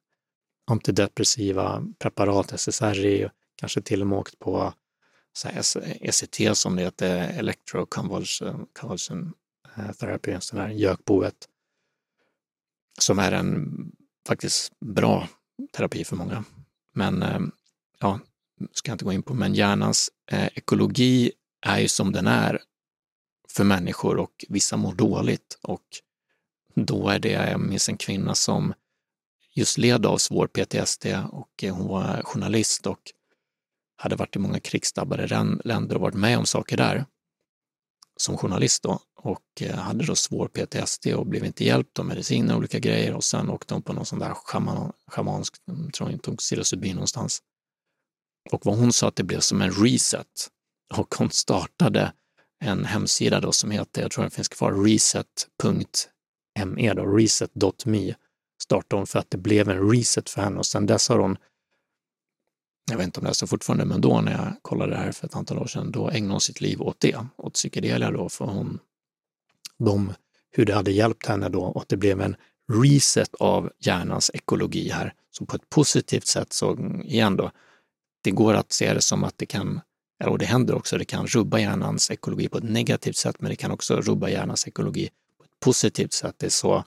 [0.71, 4.73] antidepressiva preparat, SSRI, kanske till och med åkt på
[6.01, 9.33] ECT som det heter, electroconvulsion convulsion,
[9.81, 11.49] Eh, therapy, en sån här gökboet,
[12.99, 13.69] som är en
[14.27, 15.29] faktiskt bra
[15.73, 16.45] terapi för många.
[16.95, 17.41] Men eh,
[17.99, 18.21] ja,
[18.73, 21.33] ska jag inte gå in på, men hjärnans eh, ekologi
[21.67, 22.63] är ju som den är
[23.49, 25.85] för människor och vissa mår dåligt och
[26.75, 28.75] då är det, jag minns en kvinna som
[29.53, 33.01] just led av svår PTSD och hon var journalist och
[33.97, 35.27] hade varit i många krigsdrabbade
[35.65, 37.07] länder och varit med om saker där
[38.17, 42.55] som journalist då och eh, hade då svår PTSD och blev inte hjälpt av mediciner
[42.55, 43.15] och olika grejer.
[43.15, 46.39] Och sen åkte hon på någon sån där schaman, schamansk, mm, jag tror hon tog
[46.39, 47.43] psilocybin någonstans.
[48.51, 50.49] Och vad hon sa att det blev som en reset.
[50.95, 52.13] Och hon startade
[52.65, 55.85] en hemsida då som heter, jag tror den finns kvar, reset.me,
[56.95, 58.15] då, reset.me
[58.63, 60.59] startade hon för att det blev en reset för henne.
[60.59, 61.37] Och sen dess har hon
[62.91, 65.13] jag vet inte om det är så fortfarande, men då när jag kollade det här
[65.13, 68.29] för ett antal år sedan, då ägnade hon sitt liv åt det, åt psykedelia då,
[68.29, 68.79] för hon,
[69.81, 70.13] de,
[70.51, 72.37] hur det hade hjälpt henne då och att det blev en
[72.73, 75.15] reset av hjärnans ekologi här.
[75.31, 77.51] Så på ett positivt sätt så, mm, igen då,
[78.23, 79.81] det går att se det som att det kan,
[80.25, 83.57] och det händer också, det kan rubba hjärnans ekologi på ett negativt sätt, men det
[83.57, 85.09] kan också rubba hjärnans ekologi
[85.39, 86.35] på ett positivt sätt.
[86.39, 86.85] Det är så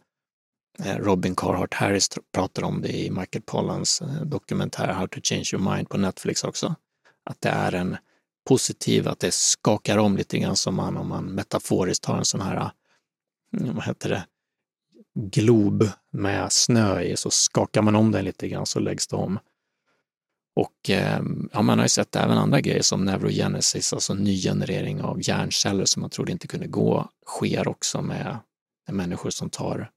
[0.83, 5.49] eh, Robin Carhart Harris pratar om det i Michael Pollans eh, dokumentär How to change
[5.53, 6.75] your mind på Netflix också.
[7.25, 7.97] Att det är en
[8.47, 12.41] positiv, att det skakar om lite grann som man om man metaforiskt har en sån
[12.41, 12.71] här,
[13.53, 14.25] Mm, vad heter det,
[15.15, 19.39] glob med snö i, så skakar man om den lite grann så läggs det om.
[20.55, 25.27] Och ehm, ja, man har ju sett även andra grejer som neurogenesis, alltså nygenerering av
[25.27, 28.39] hjärnceller som man trodde inte kunde gå, sker också med
[28.91, 29.91] människor som tar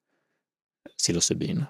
[0.99, 1.65] psilocybin.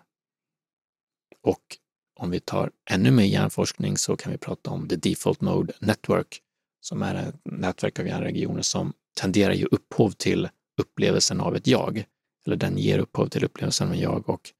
[1.43, 1.77] Och
[2.17, 6.41] om vi tar ännu mer hjärnforskning så kan vi prata om the default mode network
[6.81, 12.05] som är ett nätverk av hjärnregioner som tenderar ge upphov till upplevelsen av ett jag.
[12.47, 14.53] Eller den ger upphov till upplevelsen av ett jag och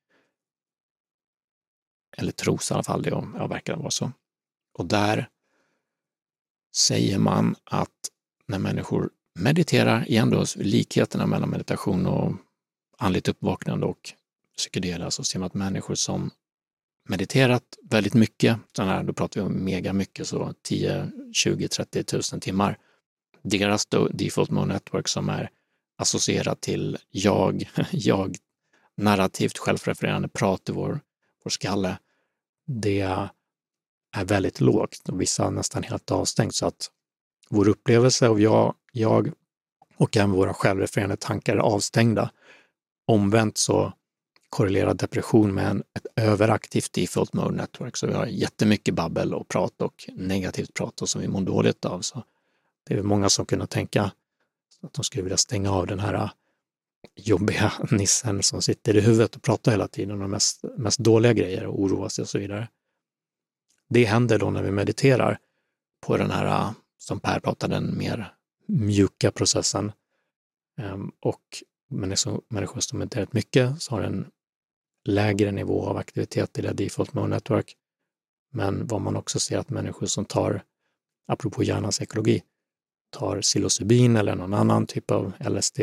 [2.17, 4.13] eller tros i alla fall det, ja, verkar vara så.
[4.73, 5.29] Och där
[6.77, 8.11] säger man att
[8.47, 12.33] när människor mediterar, igen då likheterna mellan meditation och
[12.99, 14.13] andligt uppvaknande och
[14.57, 16.31] psykedelia så ser man att människor som
[17.09, 22.41] mediterat väldigt mycket, här, då pratar vi om mega mycket, så 10, 20, 30 tusen
[22.41, 22.79] timmar,
[23.43, 25.51] deras default mode network som är
[25.97, 28.37] associera till jag, jag,
[28.97, 31.01] narrativt självrefererande prat i vår,
[31.45, 31.99] vår skalle,
[32.67, 36.91] det är väldigt lågt och vissa nästan helt avstängt så att
[37.49, 39.33] vår upplevelse av jag, jag
[39.97, 42.31] och även våra självrefererande tankar är avstängda.
[43.07, 43.93] Omvänt så
[44.49, 47.97] korrelerar depression med en, ett överaktivt default mode network.
[47.97, 51.85] Så vi har jättemycket babbel och prat och negativt prat och som vi mår dåligt
[51.85, 52.01] av.
[52.01, 52.23] Så
[52.85, 54.11] det är många som kunde tänka
[54.87, 56.31] att de skulle vilja stänga av den här äh,
[57.15, 61.67] jobbiga nissen som sitter i huvudet och pratar hela tiden om mest, mest dåliga grejer
[61.67, 62.69] och oroar sig och så vidare.
[63.89, 65.39] Det händer då när vi mediterar
[66.01, 68.33] på den här, äh, som Per pratade, den mer
[68.67, 69.93] mjuka processen.
[70.79, 74.27] Ehm, och människor som mediterat mycket så har en
[75.05, 77.77] lägre nivå av aktivitet i det default mode network.
[78.53, 80.63] Men vad man också ser att människor som tar,
[81.27, 82.43] apropå hjärnans ekologi,
[83.11, 85.81] tar psilocybin eller någon annan typ av LSD,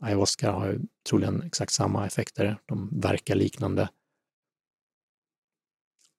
[0.00, 2.58] ayahuasca har ju troligen exakt samma effekter.
[2.66, 3.88] De verkar liknande.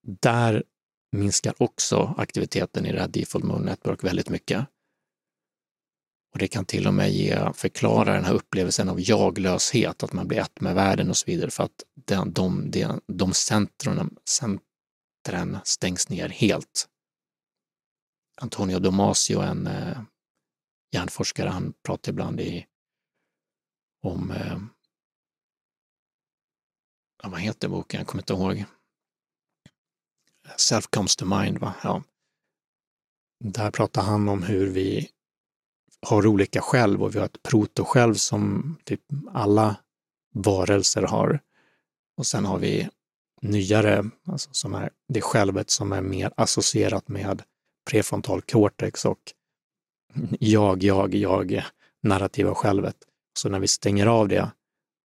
[0.02, 0.62] Där
[1.12, 4.66] minskar också aktiviteten i det här default mode network väldigt mycket.
[6.32, 10.28] Och det kan till och med ge, förklara den här upplevelsen av jaglöshet, att man
[10.28, 15.58] blir ett med världen och så vidare, för att de, de, de, de centren, centren
[15.64, 16.88] stängs ner helt.
[18.40, 19.98] Antonio Damasio, en eh,
[20.94, 22.66] hjärnforskare, han pratar ibland i,
[24.02, 24.58] om, eh,
[27.30, 28.64] vad heter boken, jag kommer inte ihåg.
[30.56, 31.74] Self comes to mind, va?
[31.82, 32.02] Ja.
[33.44, 35.10] Där pratar han om hur vi
[36.00, 39.00] har olika själv och vi har ett proto-själv som typ
[39.32, 39.76] alla
[40.34, 41.40] varelser har.
[42.16, 42.88] Och sen har vi
[43.42, 47.42] nyare, alltså som är det självet som är mer associerat med
[47.90, 49.32] prefrontal cortex och
[50.40, 51.64] jag, jag, jag,
[52.02, 52.96] narrativa självet.
[53.38, 54.50] Så när vi stänger av det,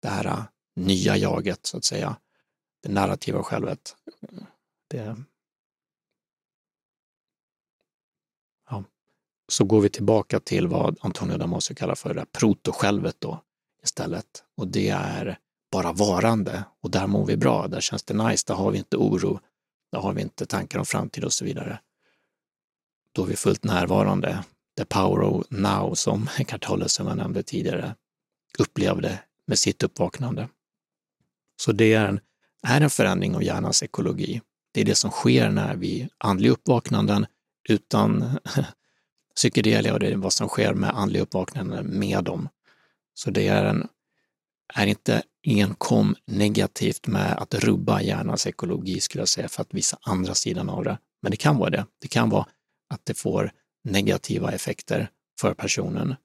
[0.01, 0.43] det här äh,
[0.75, 2.15] nya jaget så att säga,
[2.83, 3.95] det narrativa självet,
[4.87, 5.15] det,
[8.69, 8.83] ja,
[9.47, 13.43] så går vi tillbaka till vad Antonio Damasio kallar för det protosjälvet då
[13.83, 14.43] istället.
[14.57, 15.39] Och det är
[15.71, 18.97] bara varande och där mår vi bra, där känns det nice, där har vi inte
[18.97, 19.39] oro,
[19.91, 21.79] där har vi inte tankar om framtid och så vidare.
[23.11, 24.43] Då är vi fullt närvarande.
[24.79, 27.95] The power of now som Kartolle, som jag nämnde tidigare,
[28.59, 30.49] upplevde med sitt uppvaknande.
[31.61, 32.19] Så det är en,
[32.67, 34.41] är en förändring av hjärnans ekologi.
[34.71, 37.25] Det är det som sker när vi andliga uppvaknanden
[37.69, 38.39] utan
[39.35, 42.49] psykedelia och det är vad som sker med andliga uppvaknanden med dem.
[43.13, 43.87] Så det är, en,
[44.73, 49.97] är inte enkom negativt med att rubba hjärnans ekologi skulle jag säga för att visa
[50.01, 50.97] andra sidan av det.
[51.21, 51.85] Men det kan vara det.
[52.01, 52.45] Det kan vara
[52.89, 53.51] att det får
[53.91, 55.09] negativa effekter
[55.41, 56.15] för personen.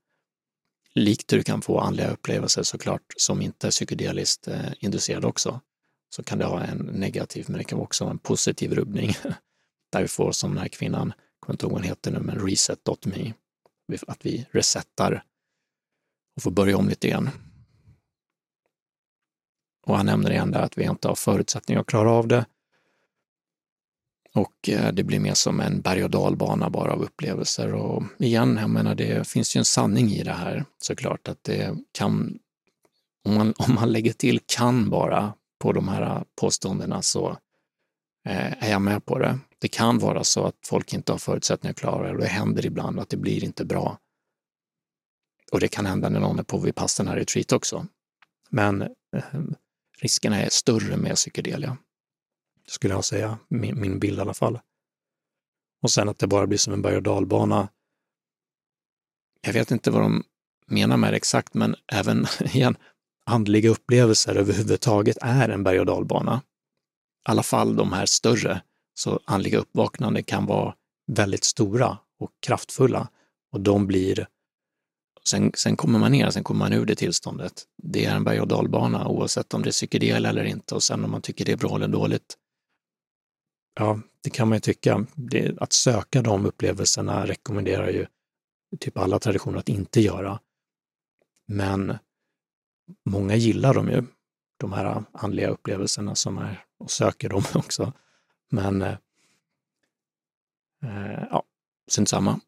[0.94, 5.60] Likt du kan få andliga upplevelser såklart som inte är psykedeliskt eh, inducerade också,
[6.10, 9.12] så kan det ha en negativ, men det kan också vara en positiv rubbning
[9.92, 12.20] där vi får som den här kvinnan, jag kommer inte ihåg vad hon heter nu,
[12.20, 13.32] men reset.me,
[14.06, 15.24] att vi resetar
[16.36, 17.30] och får börja om lite igen.
[19.86, 22.44] Och han nämner igen där att vi inte har förutsättningar att klara av det
[24.34, 27.74] och eh, det blir mer som en berg och dalbana bara av upplevelser.
[27.74, 31.76] Och igen, jag menar, det finns ju en sanning i det här såklart, att det
[31.92, 32.38] kan,
[33.24, 37.30] om man, om man lägger till kan bara på de här påståendena så
[38.26, 39.38] eh, är jag med på det.
[39.58, 42.66] Det kan vara så att folk inte har förutsättningar att klara det och det händer
[42.66, 43.98] ibland att det blir inte bra.
[45.52, 47.86] Och det kan hända när någon är på vid passen här i retreat också.
[48.50, 48.88] Men eh,
[50.00, 51.76] riskerna är större med psykedelia
[52.66, 54.60] skulle jag säga, min, min bild i alla fall.
[55.82, 57.68] Och sen att det bara blir som en berg och dalbana.
[59.40, 60.24] Jag vet inte vad de
[60.66, 62.76] menar med det exakt, men även igen,
[63.26, 66.42] andliga upplevelser överhuvudtaget är en berg och dalbana.
[67.28, 68.62] I alla fall de här större,
[68.94, 70.74] så andliga uppvaknande kan vara
[71.12, 73.08] väldigt stora och kraftfulla
[73.52, 74.26] och de blir
[75.28, 77.64] Sen, sen kommer man ner, sen kommer man ur det tillståndet.
[77.82, 81.04] Det är en berg och dalbana oavsett om det är psykedel eller inte och sen
[81.04, 82.36] om man tycker det är bra eller dåligt
[83.74, 85.06] ja, det kan man ju tycka.
[85.14, 88.06] Det, att söka de upplevelserna rekommenderar ju
[88.80, 90.40] typ alla traditioner att inte göra.
[91.46, 91.98] Men
[93.04, 94.04] många gillar dem ju,
[94.56, 97.92] de här andliga upplevelserna som är, och söker dem också.
[98.50, 98.96] Men eh,
[100.84, 101.42] eh ja,
[101.88, 102.40] synd samma.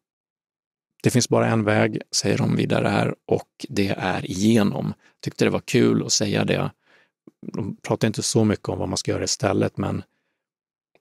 [1.03, 4.93] Det finns bara en väg, säger de vidare här, och det är igenom.
[5.21, 6.71] Tyckte det var kul att säga det.
[7.53, 10.03] De pratar inte så mycket om vad man ska göra istället, men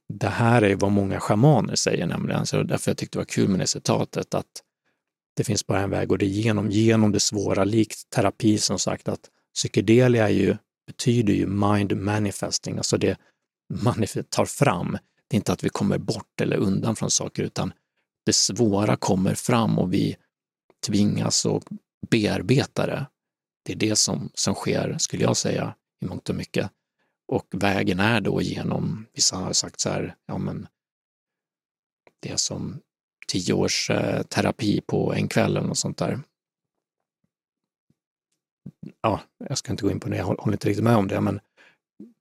[0.09, 3.49] det här är vad många schamaner säger nämligen, så därför jag tyckte det var kul
[3.49, 4.63] med det citatet, att
[5.37, 8.79] det finns bara en väg och det är genom, genom det svåra, likt terapi som
[8.79, 13.19] sagt, att psykedelia ju, betyder ju mind manifesting, alltså det
[13.75, 14.99] man tar fram.
[15.29, 17.73] Det är inte att vi kommer bort eller undan från saker, utan
[18.27, 20.17] det svåra kommer fram och vi
[20.87, 21.65] tvingas att
[22.11, 23.07] bearbeta det.
[23.65, 26.71] Det är det som, som sker, skulle jag säga, i mångt och mycket.
[27.29, 30.67] Och vägen är då genom, vissa har sagt så här, ja men
[32.21, 32.81] det är som
[33.29, 36.21] tio års eh, terapi på en kväll eller något sånt där.
[39.01, 41.21] Ja, jag ska inte gå in på det, jag håller inte riktigt med om det,
[41.21, 41.41] men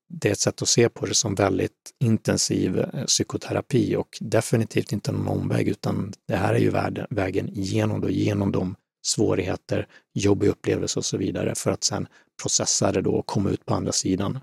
[0.07, 4.91] det är ett sätt att se på det som väldigt intensiv eh, psykoterapi och definitivt
[4.91, 6.71] inte någon omväg, utan det här är ju
[7.09, 8.75] vägen igenom, då, genom de
[9.05, 12.07] svårigheter, jobbiga upplevelser och så vidare för att sen
[12.41, 14.39] processa det då och komma ut på andra sidan.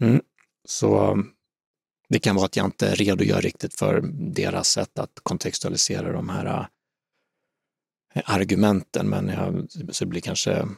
[0.00, 0.20] Mm.
[0.64, 1.32] Så um,
[2.08, 4.00] det kan vara att jag inte redogör riktigt för
[4.34, 6.66] deras sätt att kontextualisera de här uh,
[8.24, 10.68] argumenten, men jag, så det blir kanske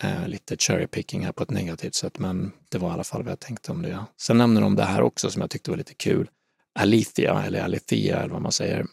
[0.00, 3.22] eh, lite cherry picking här på ett negativt sätt, men det var i alla fall
[3.22, 4.04] vad jag tänkte om det.
[4.16, 6.30] Sen nämner de det här också som jag tyckte var lite kul.
[6.74, 8.86] Alithia, eller Alithia eller vad man säger,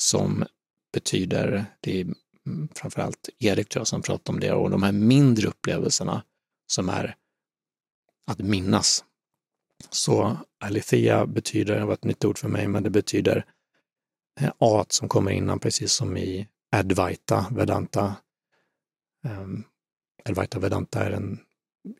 [0.00, 0.44] som
[0.92, 2.04] betyder, det är
[2.46, 6.22] mm, framförallt Erik tror jag som pratar om det, och de här mindre upplevelserna
[6.66, 7.16] som är
[8.26, 9.04] att minnas.
[9.90, 13.44] Så Alethea betyder, det var ett nytt ord för mig, men det betyder
[14.40, 18.16] eh, at som kommer innan, precis som i Advaita Vedanta.
[19.24, 19.64] Um,
[20.24, 21.40] Advaita Vedanta är en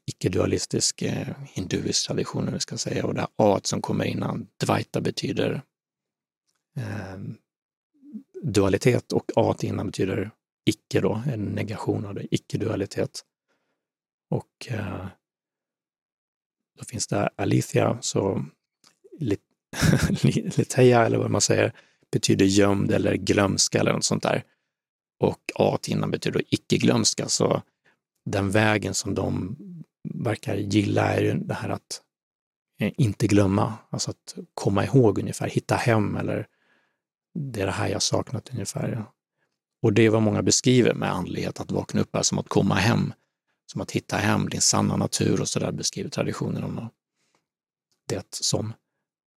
[0.07, 5.01] icke-dualistisk eh, hinduisk tradition, vi ska säga, och det här at som kommer innan, Dvaita
[5.01, 5.62] betyder
[6.77, 7.18] eh,
[8.43, 10.31] dualitet och at innan betyder
[10.64, 13.20] icke då, en negation av det, icke-dualitet.
[14.31, 15.07] Och eh,
[16.77, 18.45] då finns det Alithia, så
[20.57, 21.72] Liteia eller vad man säger,
[22.12, 24.45] betyder gömd eller glömska eller något sånt där.
[25.20, 27.62] Och at innan betyder icke-glömska, så
[28.24, 29.57] den vägen som de
[30.14, 32.03] verkar gilla är ju det här att
[32.81, 36.47] eh, inte glömma, alltså att komma ihåg ungefär, hitta hem eller
[37.35, 39.05] det är det här jag saknat ungefär.
[39.83, 42.74] Och det är vad många beskriver med andlighet, att vakna upp är som att komma
[42.74, 43.12] hem,
[43.67, 46.89] som att hitta hem, din sanna natur och så där beskriver traditionen om
[48.09, 48.73] det som.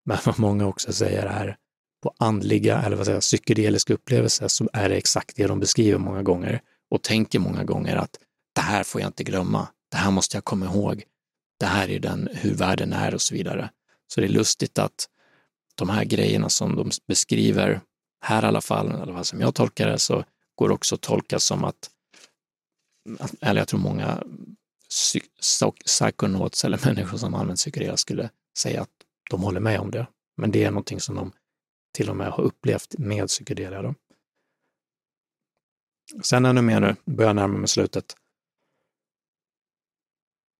[0.05, 1.57] Men vad många också säger är
[2.03, 6.23] på andliga, eller vad säger psykedeliska upplevelser så är det exakt det de beskriver många
[6.23, 6.61] gånger
[6.91, 8.19] och tänker många gånger att
[8.55, 11.03] det här får jag inte glömma, det här måste jag komma ihåg,
[11.59, 13.69] det här är den, hur världen är och så vidare.
[14.07, 15.09] Så det är lustigt att
[15.75, 17.81] de här grejerna som de beskriver
[18.21, 20.23] här i alla fall, i alla fall som jag tolkar det, så
[20.55, 21.89] går det också att tolka som att,
[23.41, 24.23] eller jag tror många
[25.39, 28.89] psykonauts eller människor som använder psykedelia skulle säga att
[29.29, 30.07] de håller med om det.
[30.37, 31.31] Men det är någonting som de
[31.93, 33.81] till och med har upplevt med psykedelia.
[33.81, 33.95] Då.
[36.23, 38.15] Sen ännu mer nu, börjar närma mig slutet.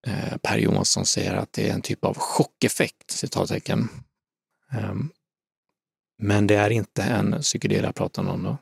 [0.06, 3.88] Eh, per Johansson säger att det är en typ av chockeffekt, citattecken.
[4.72, 5.10] Ehm,
[6.18, 8.58] men det är inte en psykedelia pratar om då.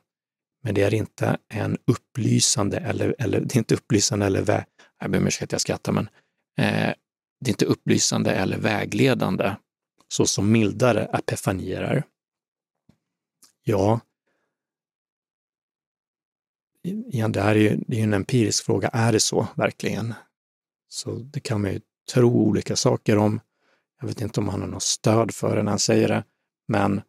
[0.63, 4.65] Men det är inte en upplysande eller, eller det är inte upplysande eller vä
[5.01, 6.09] jag ber om ursäkt jag skrattar, men
[6.59, 6.95] eh,
[7.41, 9.55] det är inte upplysande eller vägledande
[10.09, 12.05] så som mildare epifanier är.
[13.63, 14.01] Ja,
[16.83, 18.89] igen, det här är ju, det är en empirisk fråga.
[18.89, 20.15] Är det så verkligen?
[20.89, 21.81] Så det kan man ju
[22.13, 23.41] tro olika saker om.
[24.01, 26.25] Jag vet inte om han har något stöd för det när han säger det,
[26.69, 27.03] men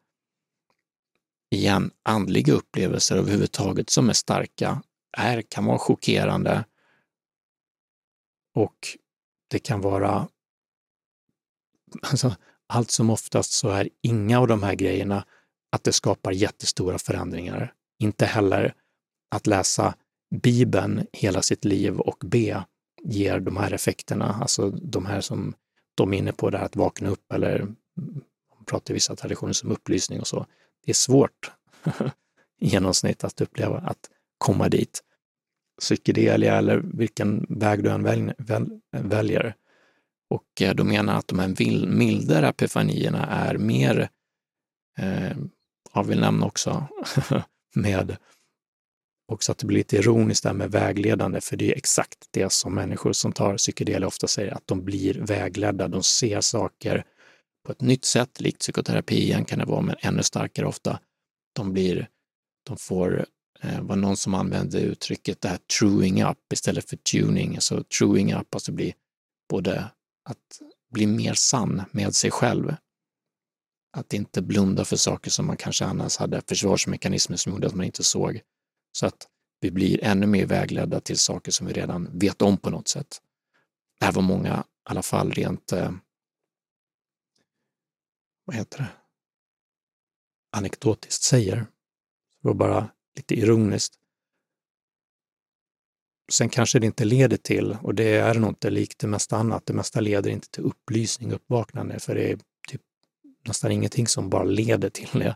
[1.49, 4.83] igen, andliga upplevelser överhuvudtaget som är starka
[5.17, 6.65] är, kan vara chockerande
[8.55, 8.97] och
[9.49, 10.27] det kan vara
[12.01, 12.35] alltså,
[12.67, 15.25] allt som oftast så är inga av de här grejerna
[15.71, 17.73] att det skapar jättestora förändringar.
[17.99, 18.73] Inte heller
[19.35, 19.95] att läsa
[20.35, 22.65] Bibeln hela sitt liv och be
[23.03, 25.53] ger de här effekterna, alltså de här som
[25.95, 27.59] de är inne på, där att vakna upp eller
[28.55, 30.45] man pratar i vissa traditioner som upplysning och så.
[30.85, 31.51] Det är svårt
[32.59, 35.03] i genomsnitt att uppleva att komma dit.
[35.81, 39.55] Psykedelia eller vilken väg du än väl, väl, väljer.
[40.29, 44.09] Och de då menar att de här mildare epifanierna är mer,
[44.97, 45.37] eh,
[45.93, 46.87] jag vill nämna också,
[47.75, 48.17] med
[49.27, 52.75] också att det blir lite ironiskt där med vägledande, för det är exakt det som
[52.75, 57.05] människor som tar psykedelia ofta säger, att de blir vägledda, de ser saker
[57.65, 60.99] på ett nytt sätt, likt psykoterapi igen kan det vara, men ännu starkare ofta.
[61.53, 62.09] De blir,
[62.67, 63.25] de får,
[63.61, 68.33] eh, var någon som använde uttrycket det här truing up istället för tuning, alltså truing
[68.33, 68.95] up, alltså bli
[69.49, 69.89] både
[70.29, 70.61] att
[70.91, 72.75] bli mer sann med sig själv.
[73.97, 77.85] Att inte blunda för saker som man kanske annars hade försvarsmekanismer som gjorde att man
[77.85, 78.41] inte såg.
[78.91, 79.27] Så att
[79.61, 83.21] vi blir ännu mer vägledda till saker som vi redan vet om på något sätt.
[83.99, 85.91] Det här var många, i alla fall rent, eh,
[88.49, 88.87] vad heter det,
[90.57, 91.55] anekdotiskt säger.
[91.55, 91.67] Det
[92.47, 93.95] var bara lite ironiskt.
[96.31, 99.65] Sen kanske det inte leder till, och det är nog inte likt det mesta annat,
[99.65, 102.81] det mesta leder inte till upplysning, uppvaknande, för det är typ
[103.47, 105.35] nästan ingenting som bara leder till det.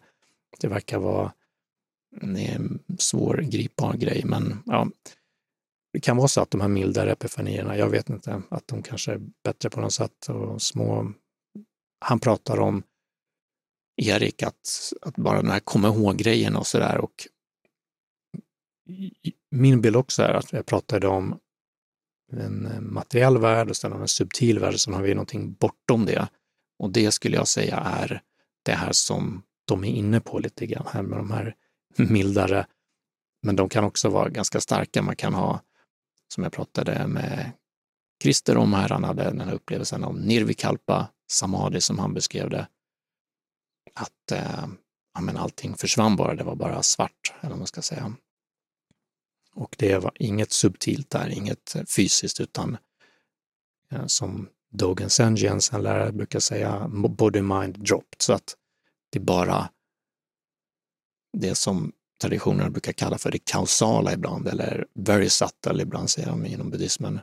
[0.59, 1.33] Det verkar vara
[2.21, 2.61] en eh,
[2.97, 4.87] svårgripbar grej, men ja,
[5.91, 9.11] det kan vara så att de här mildare epifanierna, jag vet inte, att de kanske
[9.11, 11.13] är bättre på något sätt och små.
[11.99, 12.83] Han pratar om
[13.97, 17.27] Erik, att, att bara den här komma ihåg-grejen och så där och
[19.51, 21.39] min bild också är att jag pratade om
[22.31, 26.27] en eh, materiell värld och sen en subtil värld, så har vi någonting bortom det.
[26.79, 28.21] Och det skulle jag säga är
[28.63, 31.55] det här som de är inne på lite grann här med de här
[31.95, 32.67] mildare,
[33.43, 35.01] men de kan också vara ganska starka.
[35.01, 35.61] Man kan ha
[36.33, 37.51] som jag pratade med
[38.23, 42.67] Christer om här, han hade den här upplevelsen av nirvikalpa samadhi som han beskrev det.
[43.93, 44.67] Att eh,
[45.13, 48.15] ja, men allting försvann bara, det var bara svart, eller vad man ska säga.
[49.55, 52.77] Och det var inget subtilt där, inget eh, fysiskt, utan
[53.91, 58.55] eh, som Dogen Senjens, en lärare, brukar säga, body mind dropped, så att
[59.09, 59.69] det är bara
[61.37, 61.91] det som
[62.21, 67.19] traditionerna brukar kalla för det kausala ibland, eller very subtle ibland säger de inom buddhismen.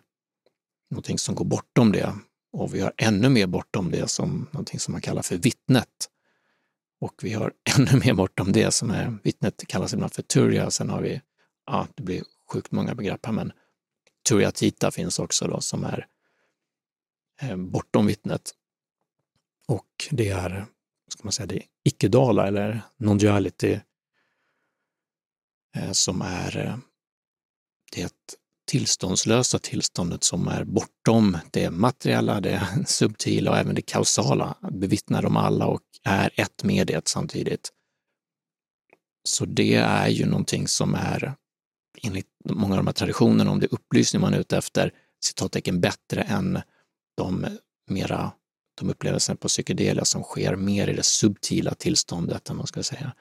[0.90, 2.14] Någonting som går bortom det.
[2.52, 6.08] Och vi har ännu mer bortom det som någonting som man kallar för vittnet.
[7.00, 10.70] Och vi har ännu mer bortom det som är vittnet kallas ibland för turja.
[10.70, 11.20] Sen har vi,
[11.66, 12.22] ja, det blir
[12.52, 13.52] sjukt många begrepp här, men
[14.28, 16.06] Turia tita finns också då som är
[17.40, 18.54] eh, bortom vittnet.
[19.68, 20.66] Och det är,
[21.08, 23.80] ska man säga, det icke-dala eller non-duality
[25.76, 26.76] Eh, som är eh,
[27.92, 28.38] det
[28.70, 35.36] tillståndslösa tillståndet som är bortom det materiella, det subtila och även det kausala, bevittnar de
[35.36, 37.70] alla och är ett med det samtidigt.
[39.28, 41.34] Så det är ju någonting som är,
[42.02, 44.92] enligt många av de här traditionerna, om det är upplysning man är ute efter,
[45.24, 46.60] citattecken bättre än
[47.16, 47.46] de
[47.90, 48.32] mera
[48.80, 53.12] de upplevelser på psykedelia som sker mer i det subtila tillståndet, om man ska säga.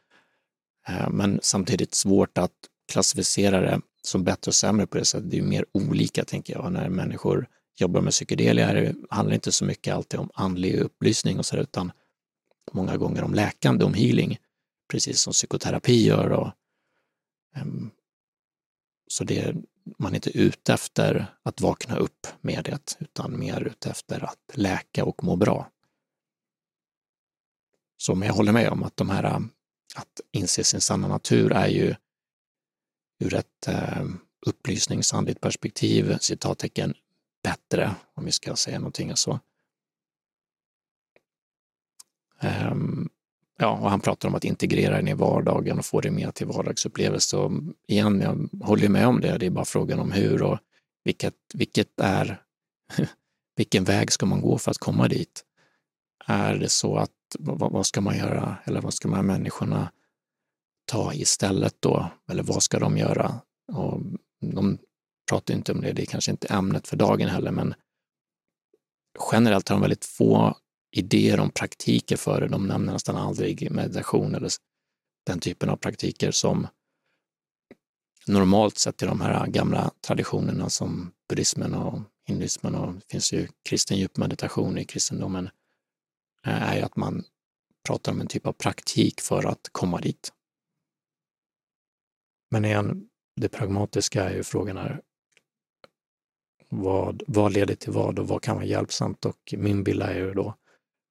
[0.87, 2.51] Eh, men samtidigt svårt att
[2.91, 5.31] klassificera det som bättre och sämre på det sättet.
[5.31, 6.71] Det är mer olika, tänker jag.
[6.71, 11.45] När människor jobbar med psykedelia det handlar inte så mycket alltid om andlig upplysning och
[11.45, 11.91] så där, utan
[12.71, 14.37] många gånger om läkande, om healing,
[14.91, 16.29] precis som psykoterapi gör.
[16.31, 16.51] Och,
[17.61, 17.91] um,
[19.07, 19.55] så det
[19.99, 24.51] man är inte ute efter att vakna upp med det, utan mer ute efter att
[24.53, 25.69] läka och må bra.
[27.97, 29.23] Så men jag håller med om att de här
[29.95, 31.95] att inse sin sanna natur är ju
[33.19, 34.05] ur ett eh,
[34.45, 36.93] upplysningsandligt perspektiv, citattecken,
[37.43, 39.39] bättre, om vi ska säga någonting så.
[42.41, 43.09] Um,
[43.57, 46.47] ja, och han pratar om att integrera den i vardagen och få det mer till
[46.47, 47.37] vardagsupplevelse.
[47.37, 47.51] Och
[47.87, 50.59] igen, jag håller med om det, det är bara frågan om hur och
[51.03, 52.41] vilket, vilket är,
[53.55, 55.45] vilken väg ska man gå för att komma dit?
[56.25, 59.91] Är det så att vad, vad, ska man göra eller vad ska de här människorna
[60.89, 62.11] ta istället då?
[62.31, 63.41] Eller vad ska de göra?
[63.71, 64.01] Och
[64.41, 64.77] de
[65.29, 67.73] pratar inte om det, det är kanske inte ämnet för dagen heller, men
[69.31, 70.57] generellt har de väldigt få
[70.91, 72.47] idéer om praktiker för det.
[72.47, 74.51] De nämner nästan aldrig meditation eller
[75.25, 76.67] den typen av praktiker som
[78.27, 83.47] normalt sett i de här gamla traditionerna som buddhismen och hinduismen och det finns ju
[83.69, 85.49] kristen djupmeditation i kristendomen
[86.45, 87.23] eh, är ju att man
[87.87, 90.33] pratar om en typ av praktik för att komma dit.
[92.51, 95.01] Men igen, det pragmatiska är ju frågan här,
[96.69, 99.25] vad, vad leder till vad och vad kan vara hjälpsamt?
[99.25, 100.55] Och min bild är ju då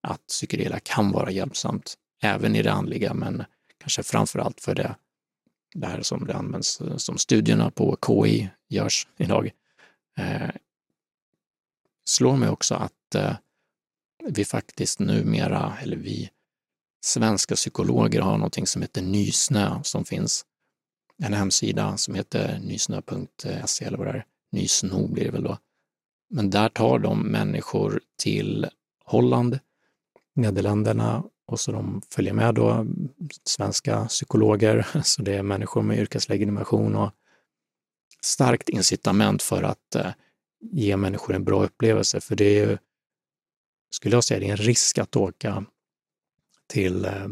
[0.03, 3.45] att psykedelia kan vara hjälpsamt, även i det andliga, men
[3.79, 4.97] kanske framför allt för det,
[5.75, 9.51] det här som det används, eh, som studierna på KI görs idag.
[10.19, 10.51] Eh,
[12.05, 13.37] slår mig också att eh,
[14.25, 16.31] vi faktiskt numera, eller vi
[17.05, 20.45] svenska psykologer har någonting som heter Nysnö som finns.
[21.23, 24.27] En hemsida som heter nysnö.se eller vad det är.
[24.53, 25.59] Nysno blir det väl då.
[26.31, 28.67] Men där tar de människor till
[29.05, 29.59] Holland,
[30.35, 32.87] Nederländerna och så de följer med då
[33.45, 37.11] svenska psykologer, så det är människor med yrkeslegitimation och
[38.23, 40.11] starkt incitament för att eh,
[40.61, 42.21] ge människor en bra upplevelse.
[42.21, 42.79] För det är ju
[43.91, 45.65] skulle jag säga, det är en risk att åka
[46.67, 47.29] till eh,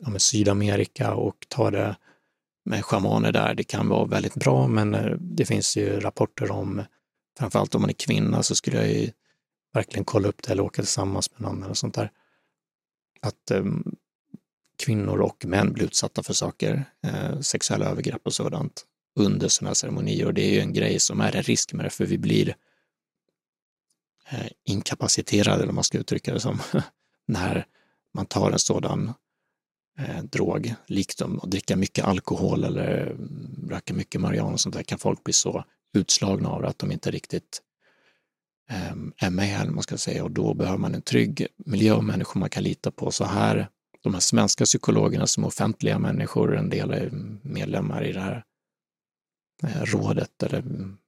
[0.00, 1.96] ja, Sydamerika och ta det
[2.64, 3.54] med schamaner där.
[3.54, 6.82] Det kan vara väldigt bra, men eh, det finns ju rapporter om,
[7.38, 9.10] framförallt om man är kvinna, så skulle jag ju
[9.74, 12.10] verkligen kolla upp det eller åka tillsammans med någon eller sånt där.
[13.20, 13.64] Att eh,
[14.84, 18.84] kvinnor och män blir utsatta för saker, eh, sexuella övergrepp och sådant
[19.20, 21.86] under sådana här ceremonier och det är ju en grej som är en risk med
[21.86, 22.54] det, för vi blir
[24.32, 26.58] Eh, inkapaciterade, eller man ska uttrycka det som,
[27.26, 27.66] när
[28.14, 29.14] man tar en sådan
[29.98, 34.82] eh, drog, likt att dricka mycket alkohol eller mm, röka mycket marijuana och sånt där,
[34.82, 35.64] kan folk bli så
[35.94, 37.62] utslagna av det att de inte riktigt
[38.70, 42.40] eh, är med, man ska säga, och då behöver man en trygg miljö och människor
[42.40, 43.10] man kan lita på.
[43.10, 43.68] Så här,
[44.02, 47.10] de här svenska psykologerna som är offentliga människor, en del är
[47.42, 48.44] medlemmar i det här
[49.62, 50.98] eh, rådet eller mm,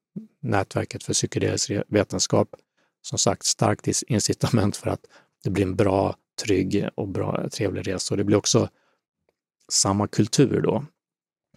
[0.43, 2.49] nätverket för psykedelisk vetenskap,
[3.03, 5.07] som sagt starkt incitament för att
[5.45, 8.15] det blir en bra, trygg och bra, trevlig resa.
[8.15, 8.69] Och det blir också
[9.73, 10.85] samma kultur då,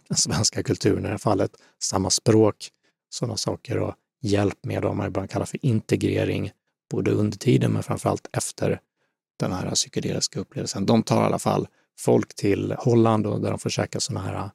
[0.08, 2.70] den svenska kulturen i det här fallet, samma språk
[3.10, 6.52] sådana saker och hjälp med vad man ibland kallar för integrering,
[6.90, 8.80] både under tiden men framförallt efter
[9.38, 10.86] den här psykedeliska upplevelsen.
[10.86, 11.68] De tar i alla fall
[11.98, 14.50] folk till Holland och där de får käka sådana här äh,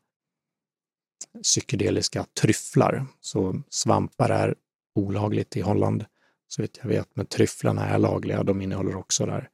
[1.41, 3.05] psykedeliska tryfflar.
[3.19, 4.55] Så svampar är
[4.95, 6.05] olagligt i Holland,
[6.47, 8.43] så vitt jag vet, men tryfflarna är lagliga.
[8.43, 9.49] De innehåller också där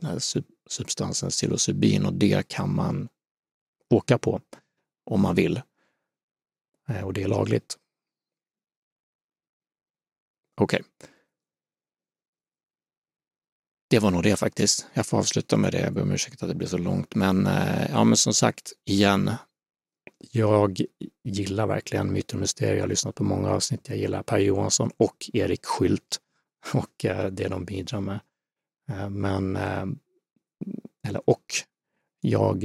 [0.00, 0.20] den här
[0.68, 3.08] substansen psilocybin och det kan man
[3.90, 4.40] åka på
[5.04, 5.60] om man vill.
[6.88, 7.78] Eh, och det är lagligt.
[10.60, 10.80] Okej.
[10.80, 11.08] Okay.
[13.90, 14.86] Det var nog det faktiskt.
[14.94, 15.80] Jag får avsluta med det.
[15.80, 17.14] Jag ber om ursäkt att det blev så långt.
[17.14, 19.30] Men, eh, ja, men som sagt, igen,
[20.18, 20.80] jag
[21.24, 22.74] gillar verkligen Myter och mysterier.
[22.74, 23.88] Jag har lyssnat på många avsnitt.
[23.88, 26.20] Jag gillar Per Johansson och Erik Skylt
[26.74, 28.20] och eh, det de bidrar med.
[28.90, 29.86] Eh, men, eh,
[31.08, 31.44] eller och,
[32.20, 32.64] jag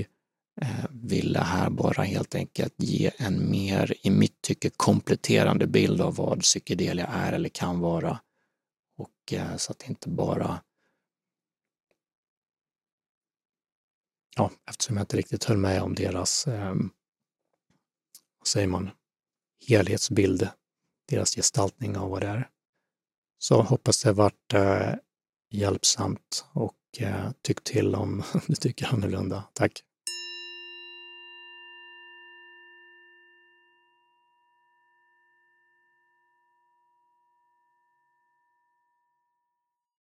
[0.61, 6.15] eh, ville här bara helt enkelt ge en mer, i mitt tycke, kompletterande bild av
[6.15, 8.19] vad psykedelia är eller kan vara.
[8.97, 10.61] Och så att inte bara
[14.35, 18.89] ja, eftersom jag inte riktigt höll med om deras, vad säger man,
[19.68, 20.49] helhetsbild,
[21.10, 22.49] deras gestaltning av vad det är.
[23.38, 24.53] Så hoppas det varit
[25.56, 27.32] hjälpsamt och eh,
[27.64, 29.44] till om du tycker annorlunda.
[29.53, 29.82] Tack!